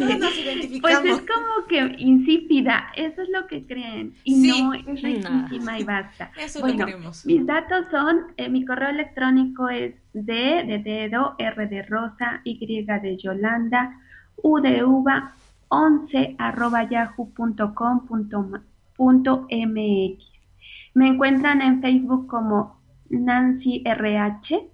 [0.81, 5.83] pues es como que insípida, eso es lo que creen y no es riquísima y
[5.83, 6.31] basta.
[6.37, 11.67] Eso bueno, lo mis datos son, eh, mi correo electrónico es D de dedo, R
[11.67, 13.99] de rosa, Y de Yolanda,
[14.41, 15.33] U de uva,
[15.69, 17.59] 11 arroba yahoo.com.mx.
[20.95, 22.79] Me encuentran en Facebook como
[23.09, 24.67] Nancy RH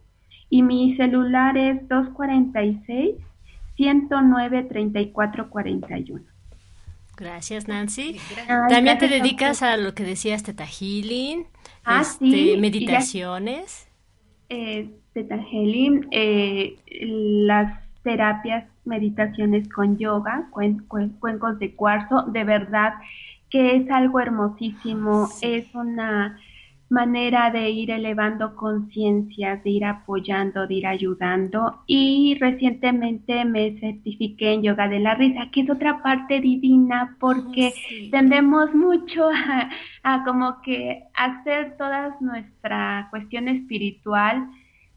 [0.50, 3.16] y mi celular es 246
[3.76, 6.24] 109 3441.
[7.18, 8.18] Gracias, Nancy.
[8.70, 11.46] También te dedicas a lo que decías, Teta Healing,
[11.86, 13.88] ah, este, meditaciones.
[14.50, 22.94] Eh, teta Healing, eh, las terapias, meditaciones con yoga, cuencos de cuarzo, de verdad
[23.50, 26.38] que es algo hermosísimo, es una
[26.90, 31.82] manera de ir elevando conciencias, de ir apoyando, de ir ayudando.
[31.88, 37.74] Y recientemente me certifiqué en yoga de la risa, que es otra parte divina porque
[38.12, 39.30] tendemos mucho
[40.04, 44.48] a, como que hacer toda nuestra cuestión espiritual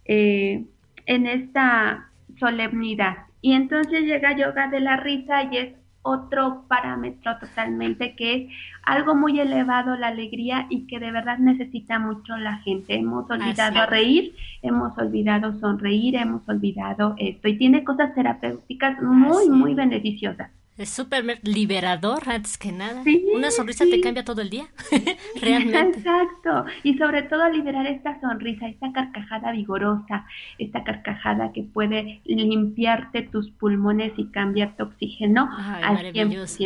[0.05, 0.67] eh,
[1.07, 3.28] en esta solemnidad.
[3.41, 8.53] Y entonces llega yoga de la risa y es otro parámetro totalmente que es
[8.85, 12.95] algo muy elevado la alegría y que de verdad necesita mucho la gente.
[12.95, 19.75] Hemos olvidado reír, hemos olvidado sonreír, hemos olvidado esto y tiene cosas terapéuticas muy, muy
[19.75, 20.51] beneficiosas.
[20.79, 23.03] Es súper liberador, antes que nada.
[23.35, 24.69] Una sonrisa te cambia todo el día,
[25.41, 25.99] realmente.
[25.99, 26.67] Exacto.
[26.85, 30.25] Y sobre todo liberar esta sonrisa, esta carcajada vigorosa,
[30.57, 36.65] esta carcajada que puede limpiarte tus pulmones y cambiarte oxígeno al maravilloso.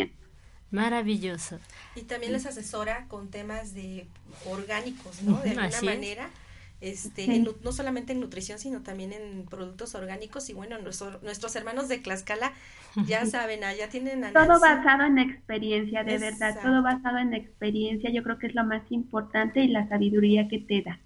[0.69, 1.59] Maravilloso.
[1.95, 4.07] Y también les asesora con temas de
[4.45, 5.39] orgánicos, ¿no?
[5.39, 6.29] De alguna manera
[6.83, 10.49] este, no solamente en nutrición, sino también en productos orgánicos.
[10.49, 12.51] Y bueno, nuestros hermanos de Tlaxcala
[13.07, 18.11] ya saben, allá tienen Todo basado en experiencia, de verdad, todo basado en experiencia.
[18.11, 20.99] Yo creo que es lo más importante y la sabiduría que te da.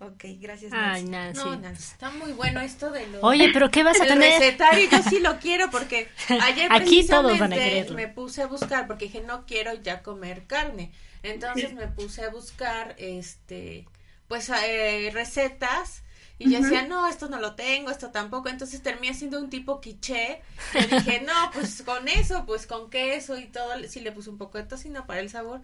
[0.00, 0.72] Ok, gracias.
[0.74, 1.38] Ay, Nancy.
[1.44, 1.82] No, Nancy.
[1.92, 3.20] Está muy bueno esto de lo.
[3.20, 4.40] Oye, pero ¿qué vas a tener?
[4.40, 6.08] recetario, yo sí lo quiero porque
[6.40, 7.56] ayer Aquí todos van a
[7.94, 10.92] me puse a buscar porque dije no quiero ya comer carne.
[11.22, 13.86] Entonces me puse a buscar este
[14.34, 16.02] pues eh, recetas
[16.40, 18.48] y yo decía, no, esto no lo tengo, esto tampoco.
[18.48, 20.42] Entonces terminé siendo un tipo quiché.
[20.74, 23.70] Y dije, no, pues con eso, pues con queso y todo.
[23.88, 25.60] Sí le puse un poco de tocino para el sabor.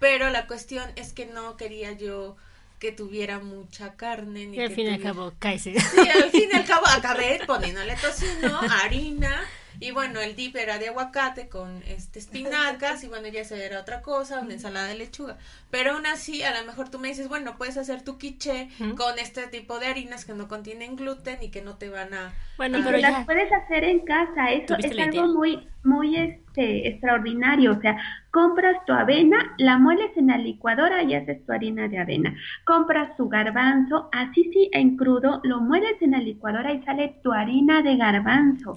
[0.00, 2.36] Pero la cuestión es que no quería yo
[2.80, 4.46] que tuviera mucha carne.
[4.46, 5.78] Ni y al que fin y al tuviera- cabo, cáese.
[5.80, 9.44] Sí, al fin y al cabo acabé poniéndole tocino, harina
[9.80, 13.80] y bueno, el dip era de aguacate con este espinacas y bueno, ya se era
[13.80, 15.38] otra cosa, una ensalada de lechuga.
[15.70, 19.18] Pero aún así, a lo mejor tú me dices, bueno, puedes hacer tu quiche con
[19.18, 22.34] este tipo de harinas que no contienen gluten y que no te van a...
[22.56, 23.10] Bueno, pero ya.
[23.10, 25.26] las puedes hacer en casa, eso ¿Tuviste es algo idea?
[25.26, 27.96] muy, muy este, extraordinario, o sea,
[28.30, 33.16] compras tu avena, la mueles en la licuadora y haces tu harina de avena, compras
[33.16, 37.82] tu garbanzo, así sí, en crudo, lo mueles en la licuadora y sale tu harina
[37.82, 38.76] de garbanzo.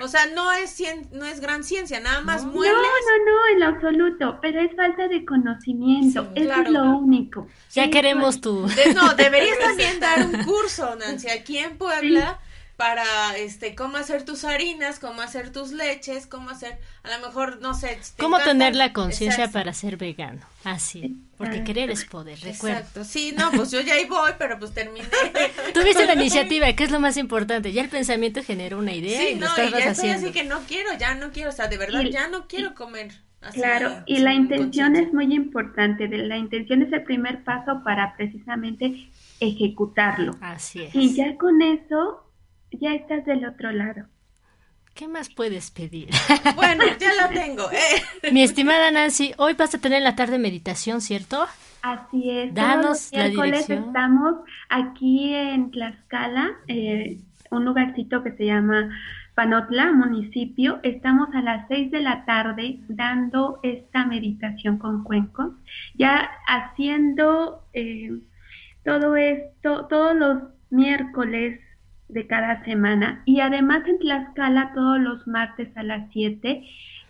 [0.00, 2.74] O sea, no es, cien- no es gran ciencia, nada más No, mueles.
[2.74, 6.62] no, no, en lo absoluto, pero es falta de conocimiento, Sí, eso claro.
[6.62, 7.46] es lo único.
[7.72, 8.66] Ya queremos tu.
[8.66, 12.38] De- no, deberías también dar un curso, Nancy, aquí en Puebla
[12.76, 17.58] para este cómo hacer tus harinas, cómo hacer tus leches, cómo hacer a lo mejor
[17.62, 20.42] no sé, te ¿Cómo encanta- tener la conciencia para ser vegano?
[20.64, 21.16] Así.
[21.38, 22.78] Porque querer es poder, recuerda.
[22.80, 23.04] Exacto.
[23.04, 25.06] Sí, no, pues yo ya ahí voy, pero pues terminé.
[25.74, 27.72] Tuviste la iniciativa, que es lo más importante.
[27.72, 30.28] Ya el pensamiento generó una idea Sí, y lo no, y estabas ya estoy haciendo.
[30.28, 32.74] así que no quiero, ya no quiero, o sea, de verdad Y- ya no quiero
[32.74, 33.12] comer.
[33.42, 36.08] así, Claro, y la intención es muy importante.
[36.08, 39.08] de- La intención es el primer paso para precisamente
[39.40, 40.36] ejecutarlo.
[40.40, 40.94] Así es.
[40.94, 42.24] Y ya con eso,
[42.72, 44.06] ya estás del otro lado.
[44.94, 46.08] ¿Qué más puedes pedir?
[46.56, 47.70] Bueno, ya la tengo.
[47.70, 48.32] eh.
[48.32, 51.46] Mi estimada Nancy, hoy vas a tener en la tarde meditación, ¿cierto?
[51.82, 52.54] Así es.
[52.54, 53.84] Danos Todos los la miércoles dirección.
[53.88, 54.34] estamos
[54.68, 57.18] aquí en Tlaxcala, eh,
[57.50, 58.88] un lugarcito que se llama
[59.34, 60.80] Panotla, municipio.
[60.82, 65.52] Estamos a las seis de la tarde dando esta meditación con cuencos,
[65.94, 68.12] ya haciendo eh,
[68.84, 71.60] todo esto todos los miércoles
[72.08, 76.62] de cada semana y además en Tlaxcala todos los martes a las 7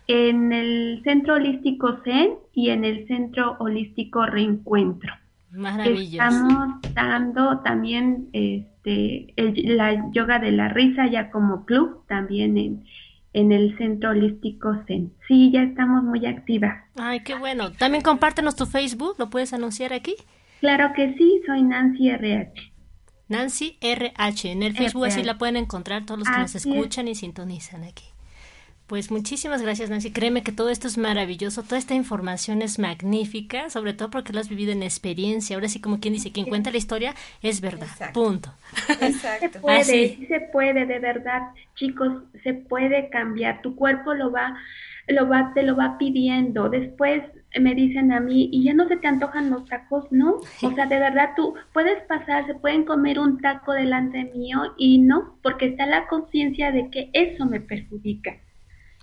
[0.07, 5.13] en el Centro Holístico Zen y en el Centro Holístico Reencuentro.
[5.51, 6.23] Maravilloso.
[6.23, 12.83] Estamos dando también este el- la yoga de la risa ya como club también en,
[13.33, 15.11] en el Centro Holístico Zen.
[15.27, 16.83] Sí, ya estamos muy activas.
[16.95, 17.71] Ay, qué bueno.
[17.71, 20.15] También compártenos tu Facebook, ¿lo puedes anunciar aquí?
[20.59, 22.71] Claro que sí, soy Nancy RH.
[23.29, 24.51] Nancy RH.
[24.51, 28.05] En el Facebook así la pueden encontrar todos los que nos escuchan y sintonizan aquí.
[28.87, 30.11] Pues muchísimas gracias, Nancy.
[30.11, 34.39] Créeme que todo esto es maravilloso, toda esta información es magnífica, sobre todo porque lo
[34.39, 35.57] has vivido en experiencia.
[35.57, 37.89] Ahora sí, como quien dice, quien cuenta la historia es verdad.
[37.91, 38.23] Exacto.
[38.23, 38.53] Punto.
[38.87, 39.59] Se Exacto.
[39.59, 40.15] puede, Así.
[40.21, 42.13] sí se puede, de verdad, chicos,
[42.43, 43.61] se puede cambiar.
[43.61, 44.55] Tu cuerpo lo va,
[45.09, 46.69] lo va, te lo va pidiendo.
[46.69, 47.23] Después
[47.59, 50.37] me dicen a mí, y ya no se te antojan los tacos, ¿no?
[50.61, 54.99] O sea, de verdad, tú puedes pasar, se pueden comer un taco delante mío y
[54.99, 58.37] no, porque está la conciencia de que eso me perjudica.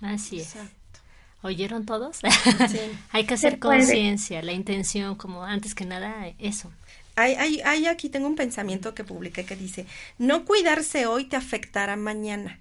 [0.01, 0.55] Así es.
[0.55, 0.99] Exacto.
[1.41, 2.17] ¿Oyeron todos?
[2.17, 2.79] Sí.
[3.11, 6.71] Hay que hacer conciencia, la intención, como antes que nada, eso.
[7.15, 9.85] Hay, hay, hay aquí tengo un pensamiento que publiqué que dice,
[10.17, 12.59] no cuidarse hoy te afectará mañana.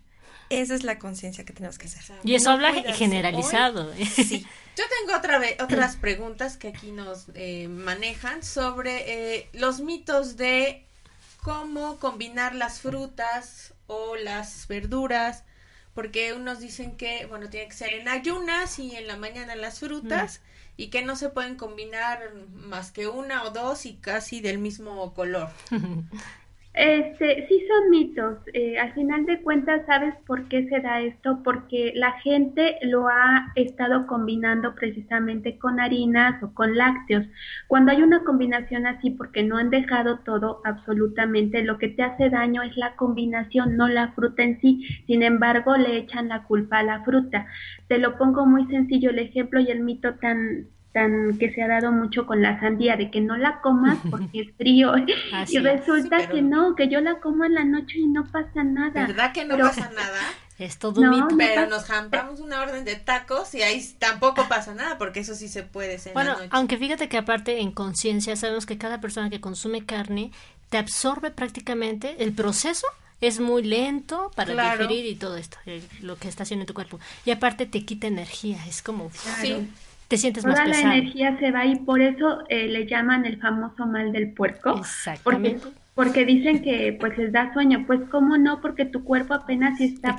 [0.50, 2.16] Esa es la conciencia que tenemos que hacer.
[2.22, 3.92] Y eso No habla generalizado.
[3.92, 3.96] ¿eh?
[3.98, 4.46] hoy, sí.
[4.76, 10.37] Yo tengo otra vez otras preguntas que aquí nos eh, manejan sobre eh, los mitos
[10.37, 10.85] de
[11.42, 15.44] cómo combinar las frutas o las verduras,
[15.94, 19.78] porque unos dicen que, bueno, tiene que ser en ayunas y en la mañana las
[19.78, 20.40] frutas
[20.76, 25.14] y que no se pueden combinar más que una o dos y casi del mismo
[25.14, 25.50] color.
[26.75, 28.39] Este, sí son mitos.
[28.53, 31.41] Eh, al final de cuentas, ¿sabes por qué se da esto?
[31.45, 37.27] Porque la gente lo ha estado combinando precisamente con harinas o con lácteos.
[37.69, 42.29] Cuando hay una combinación así, porque no han dejado todo absolutamente, lo que te hace
[42.29, 44.85] daño es la combinación, no la fruta en sí.
[45.07, 47.47] Sin embargo, le echan la culpa a la fruta.
[47.87, 51.68] Te lo pongo muy sencillo el ejemplo y el mito tan tan que se ha
[51.68, 54.92] dado mucho con la sandía de que no la comas porque es frío
[55.33, 55.62] Así y es.
[55.62, 59.07] resulta pero- que no, que yo la como en la noche y no pasa nada.
[59.09, 60.20] ¿Verdad que no Pero- pasa nada?
[60.57, 61.37] Es todo un No, mito.
[61.37, 65.49] Pero nos jampamos una orden de tacos y ahí tampoco pasa nada, porque eso sí
[65.49, 66.49] se puede ser en Bueno, la noche.
[66.53, 70.30] aunque fíjate que aparte en conciencia sabemos que cada persona que consume carne
[70.70, 72.86] te absorbe prácticamente el proceso
[73.20, 74.86] es muy lento para Claro.
[74.86, 77.01] digerir y todo esto, eh, lo que está haciendo en tu cuerpo.
[77.24, 79.66] Y aparte te quita energía, es como Sí.
[80.15, 80.93] Te sientes más Toda la pesado.
[80.95, 84.71] energía se va y por eso eh, le llaman el famoso mal del puerco.
[84.71, 85.67] Porque Exactamente.
[85.95, 90.17] Porque dicen que pues les da sueño, pues cómo no, porque tu cuerpo apenas está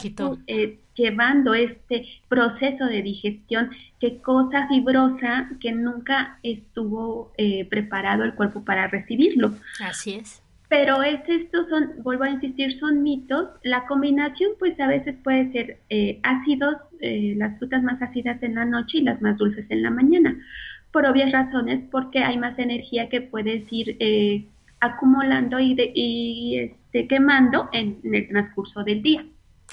[0.48, 8.36] eh, llevando este proceso de digestión, qué cosa fibrosa que nunca estuvo eh, preparado el
[8.36, 9.54] cuerpo para recibirlo.
[9.82, 10.42] Así es.
[10.76, 13.48] Pero es, estos son, vuelvo a insistir, son mitos.
[13.64, 18.56] La combinación, pues a veces puede ser eh, ácidos, eh, las frutas más ácidas en
[18.56, 20.38] la noche y las más dulces en la mañana,
[20.92, 24.50] por obvias razones, porque hay más energía que puedes ir eh,
[24.82, 29.26] acumulando y, y este, quemando en, el transcurso del día.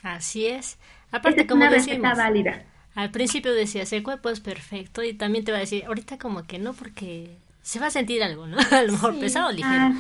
[0.05, 0.79] Así es.
[1.11, 2.63] Aparte, como una decimos, válida.
[2.95, 6.45] Al principio decías, el cuerpo es perfecto y también te va a decir, ahorita como
[6.45, 8.59] que no, porque se va a sentir algo, ¿no?
[8.71, 9.95] A lo mejor pesado o ligero.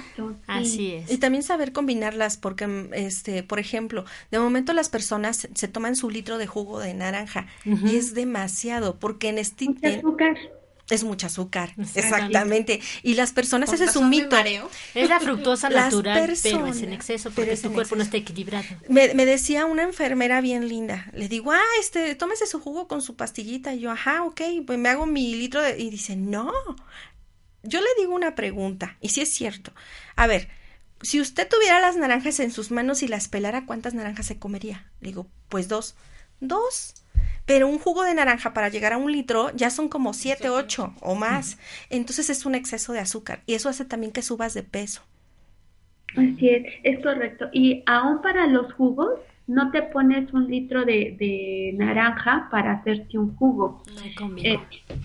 [0.46, 1.10] Así es.
[1.10, 6.10] Y también saber combinarlas, porque, este, por ejemplo, de momento las personas se toman su
[6.10, 9.68] litro de jugo de naranja y es demasiado, porque en este...
[9.98, 10.36] azúcar.
[10.90, 12.80] Es mucho azúcar, exactamente.
[13.02, 14.36] Y las personas, ese es un mito.
[14.94, 18.66] Es la fructosa natural, pero es en exceso porque su cuerpo no está equilibrado.
[18.88, 23.00] Me, me, decía una enfermera bien linda, le digo, ah, este, tómese su jugo con
[23.00, 23.72] su pastillita.
[23.72, 25.80] Y yo, ajá, ok, pues me hago mi litro de...
[25.80, 26.52] Y dice, no,
[27.62, 29.72] yo le digo una pregunta, y si es cierto.
[30.16, 30.48] A ver,
[31.02, 34.90] si usted tuviera las naranjas en sus manos y las pelara, ¿cuántas naranjas se comería?
[35.00, 35.96] Le digo, pues dos.
[36.40, 36.94] Dos.
[37.44, 40.94] Pero un jugo de naranja para llegar a un litro ya son como siete, ocho
[41.00, 41.58] o más.
[41.90, 45.02] Entonces es un exceso de azúcar y eso hace también que subas de peso.
[46.12, 47.48] Así es, es correcto.
[47.52, 49.18] Y aún para los jugos,
[49.53, 53.82] no te pones un litro de, naranja para hacerte un jugo.
[54.38, 54.59] Eh,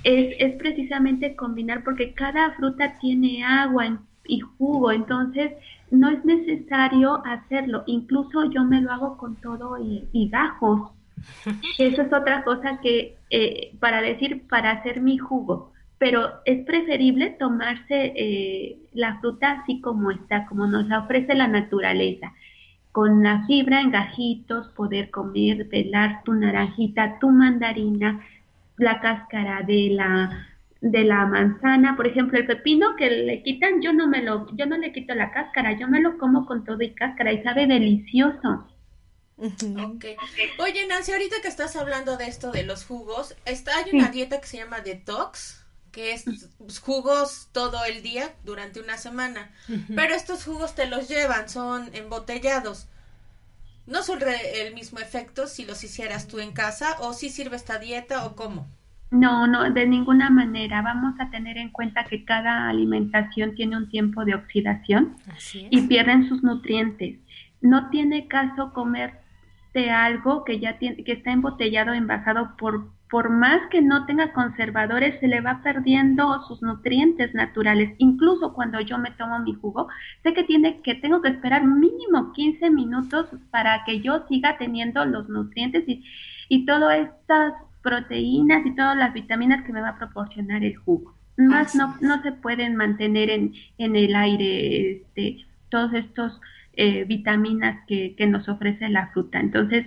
[0.03, 5.51] es, es, precisamente combinar porque cada fruta tiene agua y jugo, entonces
[5.91, 7.83] no es necesario hacerlo.
[7.87, 10.91] Incluso yo me lo hago con todo y, gajos.
[11.77, 15.73] Eso es otra cosa que eh, para decir para hacer mi jugo.
[15.97, 21.47] Pero es preferible tomarse eh, la fruta así como está, como nos la ofrece la
[21.47, 22.31] naturaleza
[22.97, 28.25] con la fibra en gajitos, poder comer, pelar tu naranjita, tu mandarina,
[28.77, 30.47] la cáscara de la
[30.81, 34.65] de la manzana, por ejemplo, el pepino que le quitan, yo no me lo, yo
[34.65, 37.67] no le quito la cáscara, yo me lo como con todo y cáscara y sabe
[37.67, 38.67] delicioso.
[39.37, 40.15] Okay.
[40.57, 44.41] Oye, Nancy, ahorita que estás hablando de esto de los jugos, está, hay una dieta
[44.41, 45.56] que se llama detox,
[45.97, 46.25] que es
[46.79, 49.49] jugos todo el día durante una semana.
[49.95, 52.87] Pero estos jugos te los llevan, son embotellados.
[53.87, 57.79] No son el mismo efecto si los hicieras tú en casa o si sirve esta
[57.79, 58.67] dieta o cómo.
[59.09, 60.83] No, no, de ninguna manera.
[60.83, 65.17] Vamos a tener en cuenta que cada alimentación tiene un tiempo de oxidación
[65.51, 67.17] y pierden sus nutrientes.
[67.59, 73.61] No tiene caso comerte algo que ya tiene, que está embotellado, envasado por por más
[73.69, 77.93] que no tenga conservadores, se le va perdiendo sus nutrientes naturales.
[77.99, 79.87] Incluso cuando yo me tomo mi jugo,
[80.23, 85.05] sé que tiene que tengo que esperar mínimo 15 minutos para que yo siga teniendo
[85.05, 86.03] los nutrientes y,
[86.49, 91.15] y todas estas proteínas y todas las vitaminas que me va a proporcionar el jugo.
[91.37, 96.41] Más no, no se pueden mantener en, en el aire este, todos estos
[96.73, 99.39] eh, vitaminas que, que nos ofrece la fruta.
[99.39, 99.85] Entonces,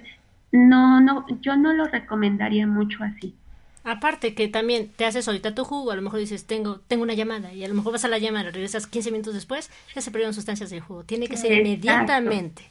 [0.53, 3.35] no, no, yo no lo recomendaría mucho así.
[3.83, 7.15] Aparte que también te haces ahorita tu jugo, a lo mejor dices, tengo, tengo una
[7.15, 10.11] llamada, y a lo mejor vas a la llamada, regresas 15 minutos después, ya se
[10.11, 11.05] perdieron sustancias del jugo.
[11.05, 12.63] Tiene que ser inmediatamente.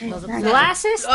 [0.00, 1.06] Lo, haces,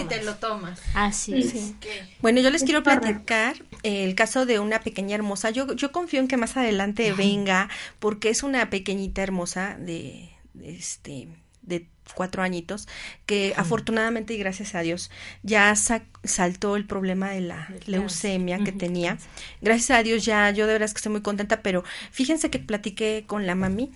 [0.00, 0.80] y te lo tomas.
[0.94, 1.74] Así es.
[2.20, 3.54] Bueno, yo les quiero platicar
[3.84, 5.50] el caso de una pequeña hermosa.
[5.50, 7.68] Yo, yo confío en que más adelante venga,
[8.00, 11.28] porque es una pequeñita hermosa de, de este
[11.62, 12.88] de cuatro añitos,
[13.26, 15.10] que afortunadamente y gracias a Dios
[15.42, 19.18] ya saltó el problema de la leucemia que tenía.
[19.60, 22.58] Gracias a Dios ya, yo de verdad es que estoy muy contenta, pero fíjense que
[22.58, 23.90] platiqué con la mami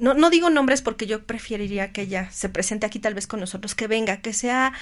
[0.00, 3.40] no, no digo nombres porque yo preferiría que ella se presente aquí tal vez con
[3.40, 4.72] nosotros, que venga, que sea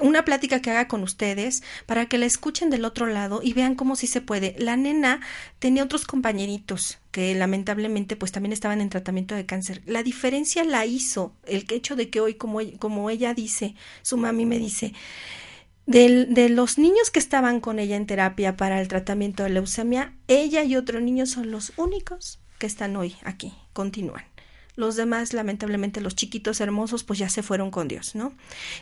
[0.00, 3.74] una plática que haga con ustedes para que la escuchen del otro lado y vean
[3.74, 4.54] cómo sí se puede.
[4.58, 5.20] La nena
[5.58, 9.82] tenía otros compañeritos que lamentablemente pues también estaban en tratamiento de cáncer.
[9.86, 14.46] La diferencia la hizo el hecho de que hoy, como, como ella dice, su mami
[14.46, 14.92] me dice,
[15.86, 20.12] de, de, los niños que estaban con ella en terapia para el tratamiento de leucemia,
[20.28, 24.24] ella y otro niño son los únicos que están hoy aquí, continúan
[24.76, 28.34] los demás, lamentablemente los chiquitos hermosos, pues ya se fueron con Dios, ¿no?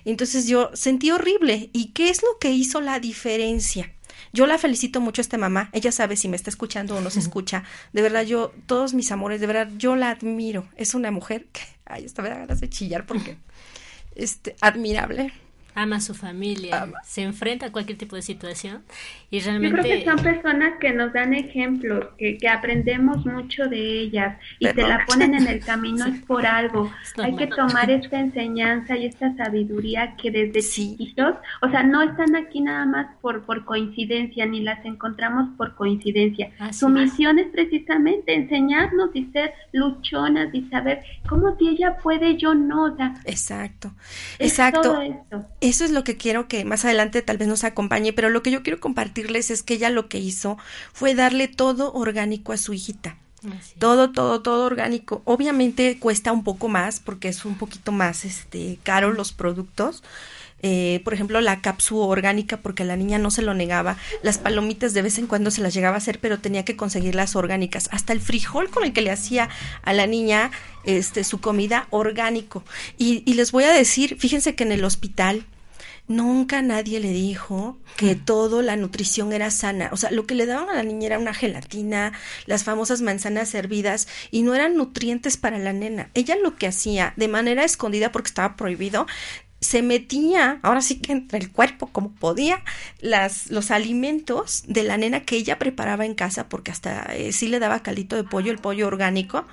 [0.05, 1.71] Entonces yo sentí horrible.
[1.73, 3.93] ¿Y qué es lo que hizo la diferencia?
[4.33, 5.71] Yo la felicito mucho a esta mamá.
[5.73, 7.65] Ella sabe si me está escuchando o no se escucha.
[7.93, 10.69] De verdad, yo, todos mis amores, de verdad, yo la admiro.
[10.77, 13.39] Es una mujer que, ay, esta me da ganas de chillar porque,
[14.15, 15.33] este, admirable.
[15.75, 18.83] Ama a su familia, se enfrenta a cualquier tipo de situación
[19.31, 19.77] y realmente...
[19.77, 24.39] Yo creo que son personas que nos dan ejemplos, que, que aprendemos mucho de ellas
[24.59, 26.91] y te la ponen en el camino es por algo.
[27.19, 32.37] Hay que tomar esta enseñanza y esta sabiduría que desde chiquitos, o sea, no están
[32.37, 36.51] aquí nada más por, por coincidencia, ni las encontramos por coincidencia.
[36.73, 42.55] su misión es precisamente enseñarnos y ser luchonas y saber cómo si ella puede, yo
[42.55, 42.91] no.
[42.91, 43.15] Da.
[43.25, 43.93] Exacto,
[44.39, 45.01] exacto.
[45.65, 48.51] Eso es lo que quiero que más adelante tal vez nos acompañe, pero lo que
[48.51, 50.59] yo quiero compartirles es que ella lo que hizo
[50.93, 53.17] fue darle todo orgánico a su hijita.
[53.79, 55.23] Todo, todo, todo orgánico.
[55.25, 60.03] Obviamente cuesta un poco más porque es un poquito más este caro los productos,
[60.63, 64.93] eh, por ejemplo, la cápsula orgánica, porque la niña no se lo negaba, las palomitas
[64.93, 67.89] de vez en cuando se las llegaba a hacer, pero tenía que conseguir las orgánicas,
[67.91, 69.49] hasta el frijol con el que le hacía
[69.83, 70.51] a la niña
[70.85, 72.65] este, su comida orgánico.
[72.97, 75.45] Y, y les voy a decir, fíjense que en el hospital,
[76.07, 79.89] nunca nadie le dijo que todo la nutrición era sana.
[79.93, 82.13] O sea, lo que le daban a la niña era una gelatina,
[82.47, 86.11] las famosas manzanas hervidas, y no eran nutrientes para la nena.
[86.15, 89.07] Ella lo que hacía de manera escondida, porque estaba prohibido,
[89.65, 92.63] se metía, ahora sí que entre el cuerpo como podía,
[93.01, 97.49] las, los alimentos de la nena que ella preparaba en casa, porque hasta eh, sí
[97.49, 99.47] le daba calito de pollo, el pollo orgánico,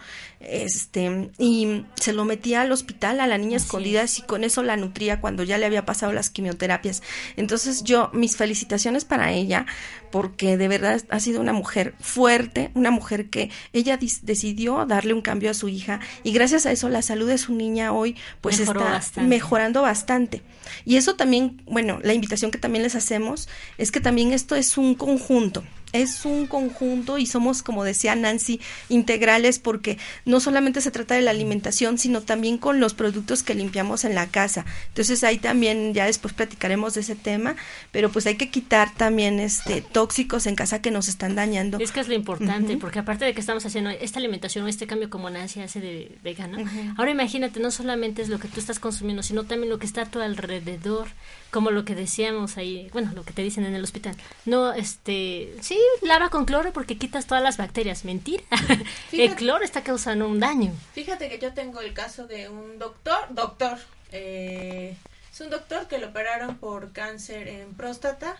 [0.43, 4.77] este, y se lo metía al hospital a la niña escondida y con eso la
[4.77, 7.03] nutría cuando ya le había pasado las quimioterapias.
[7.37, 9.65] Entonces yo, mis felicitaciones para ella,
[10.11, 15.21] porque de verdad ha sido una mujer fuerte, una mujer que ella decidió darle un
[15.21, 18.59] cambio a su hija y gracias a eso la salud de su niña hoy pues
[18.59, 20.41] está mejorando bastante.
[20.85, 24.77] Y eso también, bueno, la invitación que también les hacemos es que también esto es
[24.77, 25.63] un conjunto
[25.93, 31.21] es un conjunto y somos, como decía Nancy, integrales porque no solamente se trata de
[31.21, 34.65] la alimentación, sino también con los productos que limpiamos en la casa.
[34.89, 37.55] Entonces ahí también ya después platicaremos de ese tema,
[37.91, 41.77] pero pues hay que quitar también este tóxicos en casa que nos están dañando.
[41.79, 44.87] Es que es lo importante, porque aparte de que estamos haciendo esta alimentación o este
[44.87, 46.57] cambio como Nancy hace de vegano,
[46.97, 50.03] ahora imagínate, no solamente es lo que tú estás consumiendo, sino también lo que está
[50.03, 51.07] a tu alrededor
[51.51, 54.15] como lo que decíamos ahí, bueno, lo que te dicen en el hospital.
[54.45, 58.05] No, este, sí, lava con cloro porque quitas todas las bacterias.
[58.05, 58.43] Mentira.
[59.11, 60.73] el cloro está causando un daño.
[60.93, 63.77] Fíjate que yo tengo el caso de un doctor, doctor,
[64.11, 64.95] eh,
[65.31, 68.37] es un doctor que lo operaron por cáncer en próstata.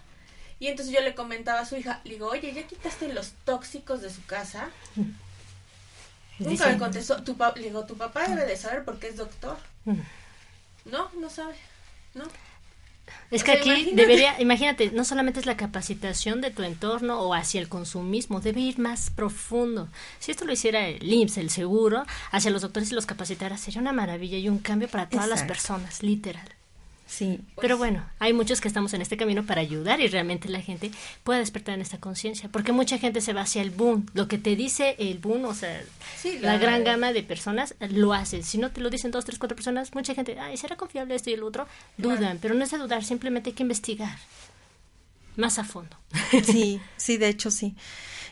[0.59, 4.01] Y entonces yo le comentaba a su hija, le digo, oye, ¿ya quitaste los tóxicos
[4.01, 4.69] de su casa?
[6.39, 9.57] Nunca me contestó, tu le digo, tu papá debe de saber porque es doctor.
[9.85, 9.99] Mm.
[10.85, 11.55] No, no sabe,
[12.13, 12.25] no.
[13.31, 17.61] Es que aquí debería, imagínate, no solamente es la capacitación de tu entorno o hacia
[17.61, 19.87] el consumismo, debe ir más profundo.
[20.19, 23.79] Si esto lo hiciera el IMSS, el seguro, hacia los doctores y los capacitara, sería
[23.79, 26.60] una maravilla y un cambio para todas las personas, literal.
[27.11, 27.41] Sí.
[27.59, 30.91] Pero bueno, hay muchos que estamos en este camino para ayudar y realmente la gente
[31.25, 34.05] pueda despertar en esta conciencia, porque mucha gente se va hacia el boom.
[34.13, 35.83] Lo que te dice el boom, o sea,
[36.39, 38.43] la, gran gama de personas lo hacen.
[38.43, 41.29] Si no te lo dicen dos, tres, cuatro personas, mucha gente, ay, ¿será confiable esto
[41.29, 41.67] y el otro?
[41.97, 44.17] Dudan, pero no es de dudar, simplemente hay que investigar
[45.35, 45.97] más a fondo.
[46.45, 47.75] Sí, sí, de hecho sí.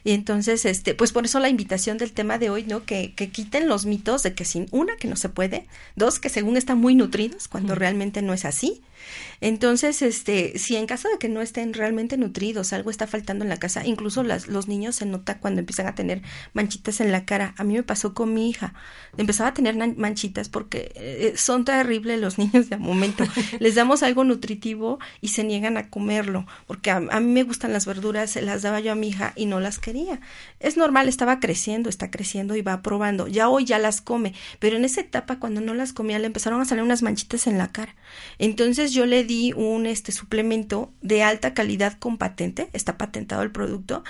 [0.04, 2.86] Y entonces, este, pues por eso la invitación del tema de hoy, ¿no?
[2.86, 6.30] Que, que quiten los mitos de que sin una, que no se puede, dos, que
[6.30, 8.82] según están muy nutridos, cuando realmente no es así,
[9.42, 13.50] entonces, este, si en caso de que no estén realmente nutridos, algo está faltando en
[13.50, 16.22] la casa, incluso las, los niños se nota cuando empiezan a tener
[16.54, 17.54] manchitas en la cara.
[17.58, 18.74] A mí me pasó con mi hija,
[19.18, 23.24] empezaba a tener manchitas porque eh, son terribles los niños de momento.
[23.60, 27.86] Les damos algo nutritivo y se niegan a comerlo, porque a, mí me gustan las
[27.86, 30.20] verduras, se las daba yo a mi hija y no las quería.
[30.60, 33.28] Es normal, estaba creciendo, está creciendo y va probando.
[33.28, 36.62] Ya hoy ya las come, pero en esa etapa cuando no las comía le empezaron
[36.62, 37.96] a salir unas manchitas en la cara.
[38.38, 43.52] Entonces yo le di un este suplemento de alta calidad con patente, está patentado el
[43.52, 44.04] producto,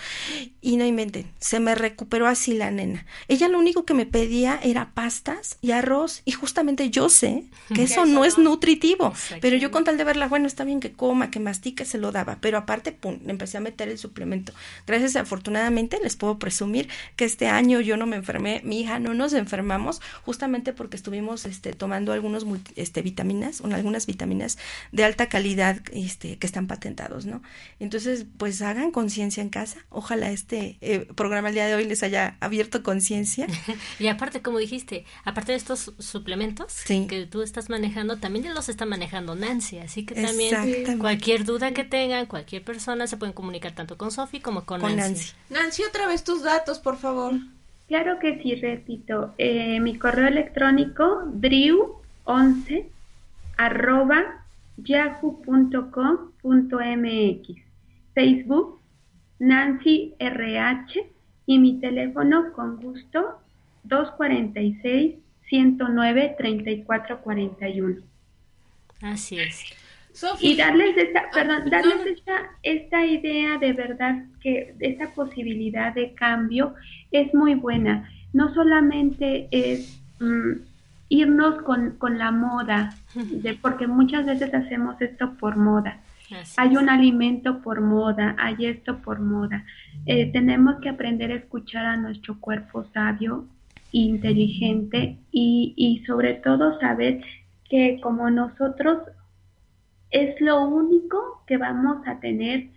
[0.62, 3.06] y no inventen, se me recuperó así la nena.
[3.28, 7.84] Ella lo único que me pedía era pastas y arroz, y justamente yo sé que
[7.84, 11.32] eso no es nutritivo, pero yo con tal de verla, bueno, está bien que coma,
[11.32, 14.54] que mastique, se lo daba, pero aparte, pum, le empecé a meter el suplemento.
[14.86, 19.14] Gracias, afortunadamente, les puedo presumir que este año yo no me enfermé, mi hija no
[19.14, 24.58] nos enfermamos, justamente porque estuvimos este, tomando algunos este, vitaminas, algunas vitaminas
[24.92, 27.42] de alta calidad este, que están patentados, ¿no?
[27.80, 29.80] Entonces, pues hagan conciencia en casa.
[29.90, 33.48] Ojalá este eh, programa el día de hoy les haya abierto conciencia.
[34.00, 38.70] y aparte, como dijiste, aparte de estos suplementos que tú estás manejando, también ya los
[38.70, 43.74] está manejando Nancy, así que también cualquier duda que tengan, cualquier persona se pueden comunicar
[43.74, 45.34] tanto con Sofi como con, Nancy.
[45.50, 45.84] Nancy.
[45.84, 47.34] otra vez tus datos, por favor.
[47.88, 49.34] Claro que sí, repito.
[49.38, 52.86] Eh, mi correo electrónico, drew11
[53.58, 54.39] arroba
[54.84, 56.42] yahoo.com.mx,
[58.14, 58.80] Facebook
[59.40, 61.10] Nancy RH
[61.46, 63.40] y mi teléfono con gusto
[63.84, 65.16] 246
[65.50, 68.02] 109 3441.
[69.02, 69.66] Así es.
[70.42, 76.14] Y darles esta, ah, perdón, darles esta, esta idea de verdad que esta posibilidad de
[76.14, 76.76] cambio
[77.12, 78.12] es muy buena.
[78.34, 80.54] No solamente es mm,
[81.10, 86.00] irnos con, con, la moda, de, porque muchas veces hacemos esto por moda.
[86.58, 89.66] hay un alimento por moda, hay esto por moda.
[90.06, 93.46] Eh, tenemos que aprender a escuchar a nuestro cuerpo sabio,
[93.92, 97.22] inteligente y, y sobre todo saber
[97.68, 99.00] que como nosotros
[100.12, 102.68] es lo único que vamos a tener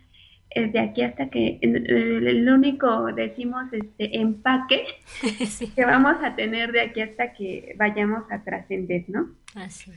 [0.55, 4.85] de aquí hasta que el único decimos este empaque
[5.75, 9.29] que vamos a tener de aquí hasta que vayamos a trascender, ¿no?
[9.55, 9.91] Así.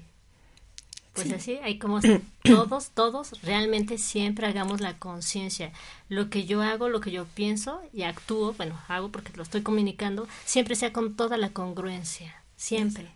[1.16, 2.00] Pues así, hay como
[2.42, 5.72] todos, todos realmente siempre hagamos la conciencia.
[6.08, 9.62] Lo que yo hago, lo que yo pienso y actúo, bueno, hago porque lo estoy
[9.62, 13.08] comunicando, siempre sea con toda la congruencia, siempre.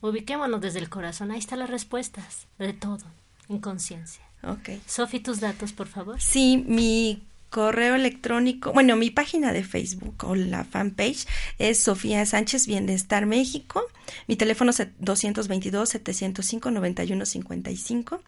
[0.00, 3.04] Ubiquémonos desde el corazón, ahí están las respuestas de todo
[3.48, 4.21] en conciencia.
[4.44, 4.70] Ok.
[4.86, 6.20] Sofi, tus datos, por favor.
[6.20, 7.22] Sí, mi
[7.52, 11.26] correo electrónico, bueno, mi página de Facebook o la fanpage
[11.58, 13.82] es Sofía Sánchez Bienestar México.
[14.26, 18.22] Mi teléfono es 222 705 9155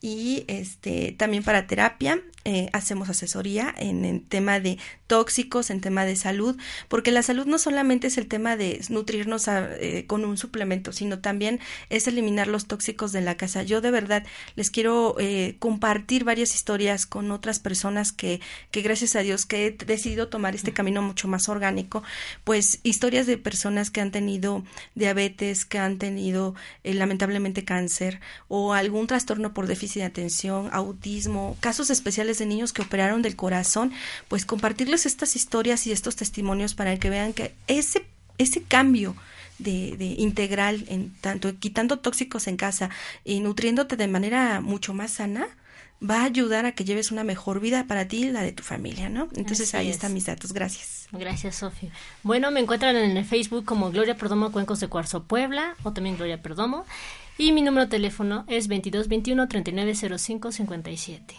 [0.00, 6.06] y este también para terapia eh, hacemos asesoría en el tema de tóxicos, en tema
[6.06, 6.56] de salud,
[6.88, 11.18] porque la salud no solamente es el tema de nutrirnos eh, con un suplemento, sino
[11.18, 13.62] también es eliminar los tóxicos de la casa.
[13.62, 14.24] Yo de verdad
[14.56, 18.40] les quiero eh, compartir varias historias con otras personas que,
[18.70, 22.02] que gracias a Dios que he decidido tomar este camino mucho más orgánico,
[22.44, 29.06] pues historias de personas que han tenido diabetes, que han tenido lamentablemente cáncer o algún
[29.06, 33.92] trastorno por déficit de atención, autismo, casos especiales de niños que operaron del corazón,
[34.28, 38.06] pues compartirles estas historias y estos testimonios para que vean que ese,
[38.38, 39.16] ese cambio
[39.58, 42.90] de, de, integral, en tanto quitando tóxicos en casa
[43.24, 45.48] y nutriéndote de manera mucho más sana,
[46.08, 48.62] va a ayudar a que lleves una mejor vida para ti y la de tu
[48.62, 49.28] familia, ¿no?
[49.34, 50.52] Entonces ahí están mis datos.
[50.52, 51.08] Gracias.
[51.12, 51.90] Gracias, Sofía.
[52.22, 56.16] Bueno, me encuentran en el Facebook como Gloria Perdomo Cuencos de Cuarzo Puebla o también
[56.16, 56.86] Gloria Perdomo.
[57.40, 61.34] Y mi número de teléfono es 2221 3905 57.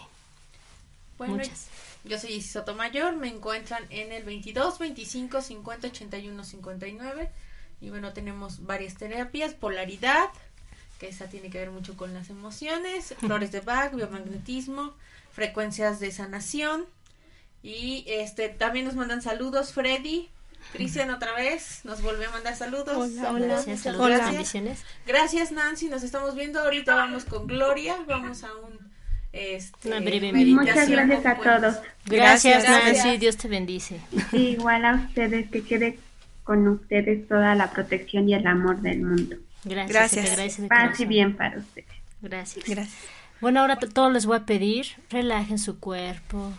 [1.16, 1.68] Bueno, Muchas.
[2.02, 7.30] yo soy Sotomayor, me encuentran en el 22 25 50 81 59
[7.80, 10.28] y bueno, tenemos varias terapias, polaridad,
[10.98, 14.94] que esa tiene que ver mucho con las emociones, flores de Bach, biomagnetismo,
[15.32, 16.84] frecuencias de sanación
[17.62, 20.30] y este también nos mandan saludos Freddy,
[20.72, 22.96] Cristian otra vez nos volvió a mandar saludos.
[22.96, 23.46] Hola, hola.
[23.46, 24.84] Gracias, Gracias.
[25.06, 26.60] Gracias Nancy, nos estamos viendo.
[26.60, 28.92] Ahorita vamos con Gloria, vamos a un
[29.32, 31.76] este, una breve muchas gracias a todos.
[32.04, 34.00] Gracias, Nancy, Dios te bendice.
[34.32, 35.98] igual a ustedes, que quede
[36.44, 39.36] con ustedes toda la protección y el amor del mundo.
[39.64, 40.36] Gracias.
[40.36, 40.68] Gracias.
[40.68, 41.88] Paz y bien para ustedes.
[42.20, 42.64] Gracias.
[42.68, 42.98] Gracias.
[43.40, 46.52] Bueno, ahora todos les voy a pedir, relajen su cuerpo,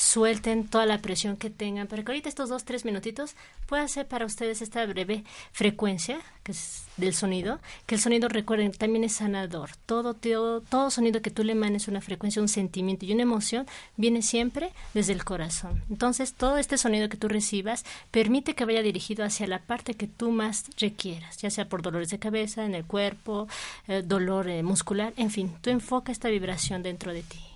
[0.00, 3.36] suelten toda la presión que tengan, para que ahorita estos dos, tres minutitos
[3.66, 8.72] pueda ser para ustedes esta breve frecuencia que es del sonido, que el sonido, recuerden,
[8.72, 9.70] también es sanador.
[9.84, 13.66] Todo, todo, todo sonido que tú le manes una frecuencia, un sentimiento y una emoción
[13.96, 15.82] viene siempre desde el corazón.
[15.90, 20.06] Entonces, todo este sonido que tú recibas permite que vaya dirigido hacia la parte que
[20.06, 23.48] tú más requieras, ya sea por dolores de cabeza, en el cuerpo,
[23.86, 27.49] eh, dolor eh, muscular, en fin, tú enfoca esta vibración dentro de ti.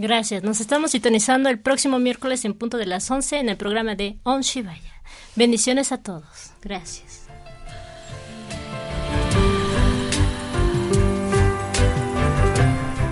[0.00, 0.42] Gracias.
[0.42, 4.18] Nos estamos sintonizando el próximo miércoles en punto de las 11 en el programa de
[4.22, 5.02] On Shivaya.
[5.36, 6.52] Bendiciones a todos.
[6.62, 7.26] Gracias.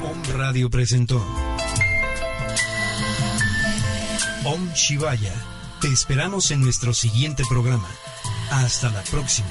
[0.02, 1.22] Om Radio presentó
[4.46, 5.34] Om Shivaya.
[5.82, 7.88] Te esperamos en nuestro siguiente programa.
[8.50, 9.50] Hasta la próxima.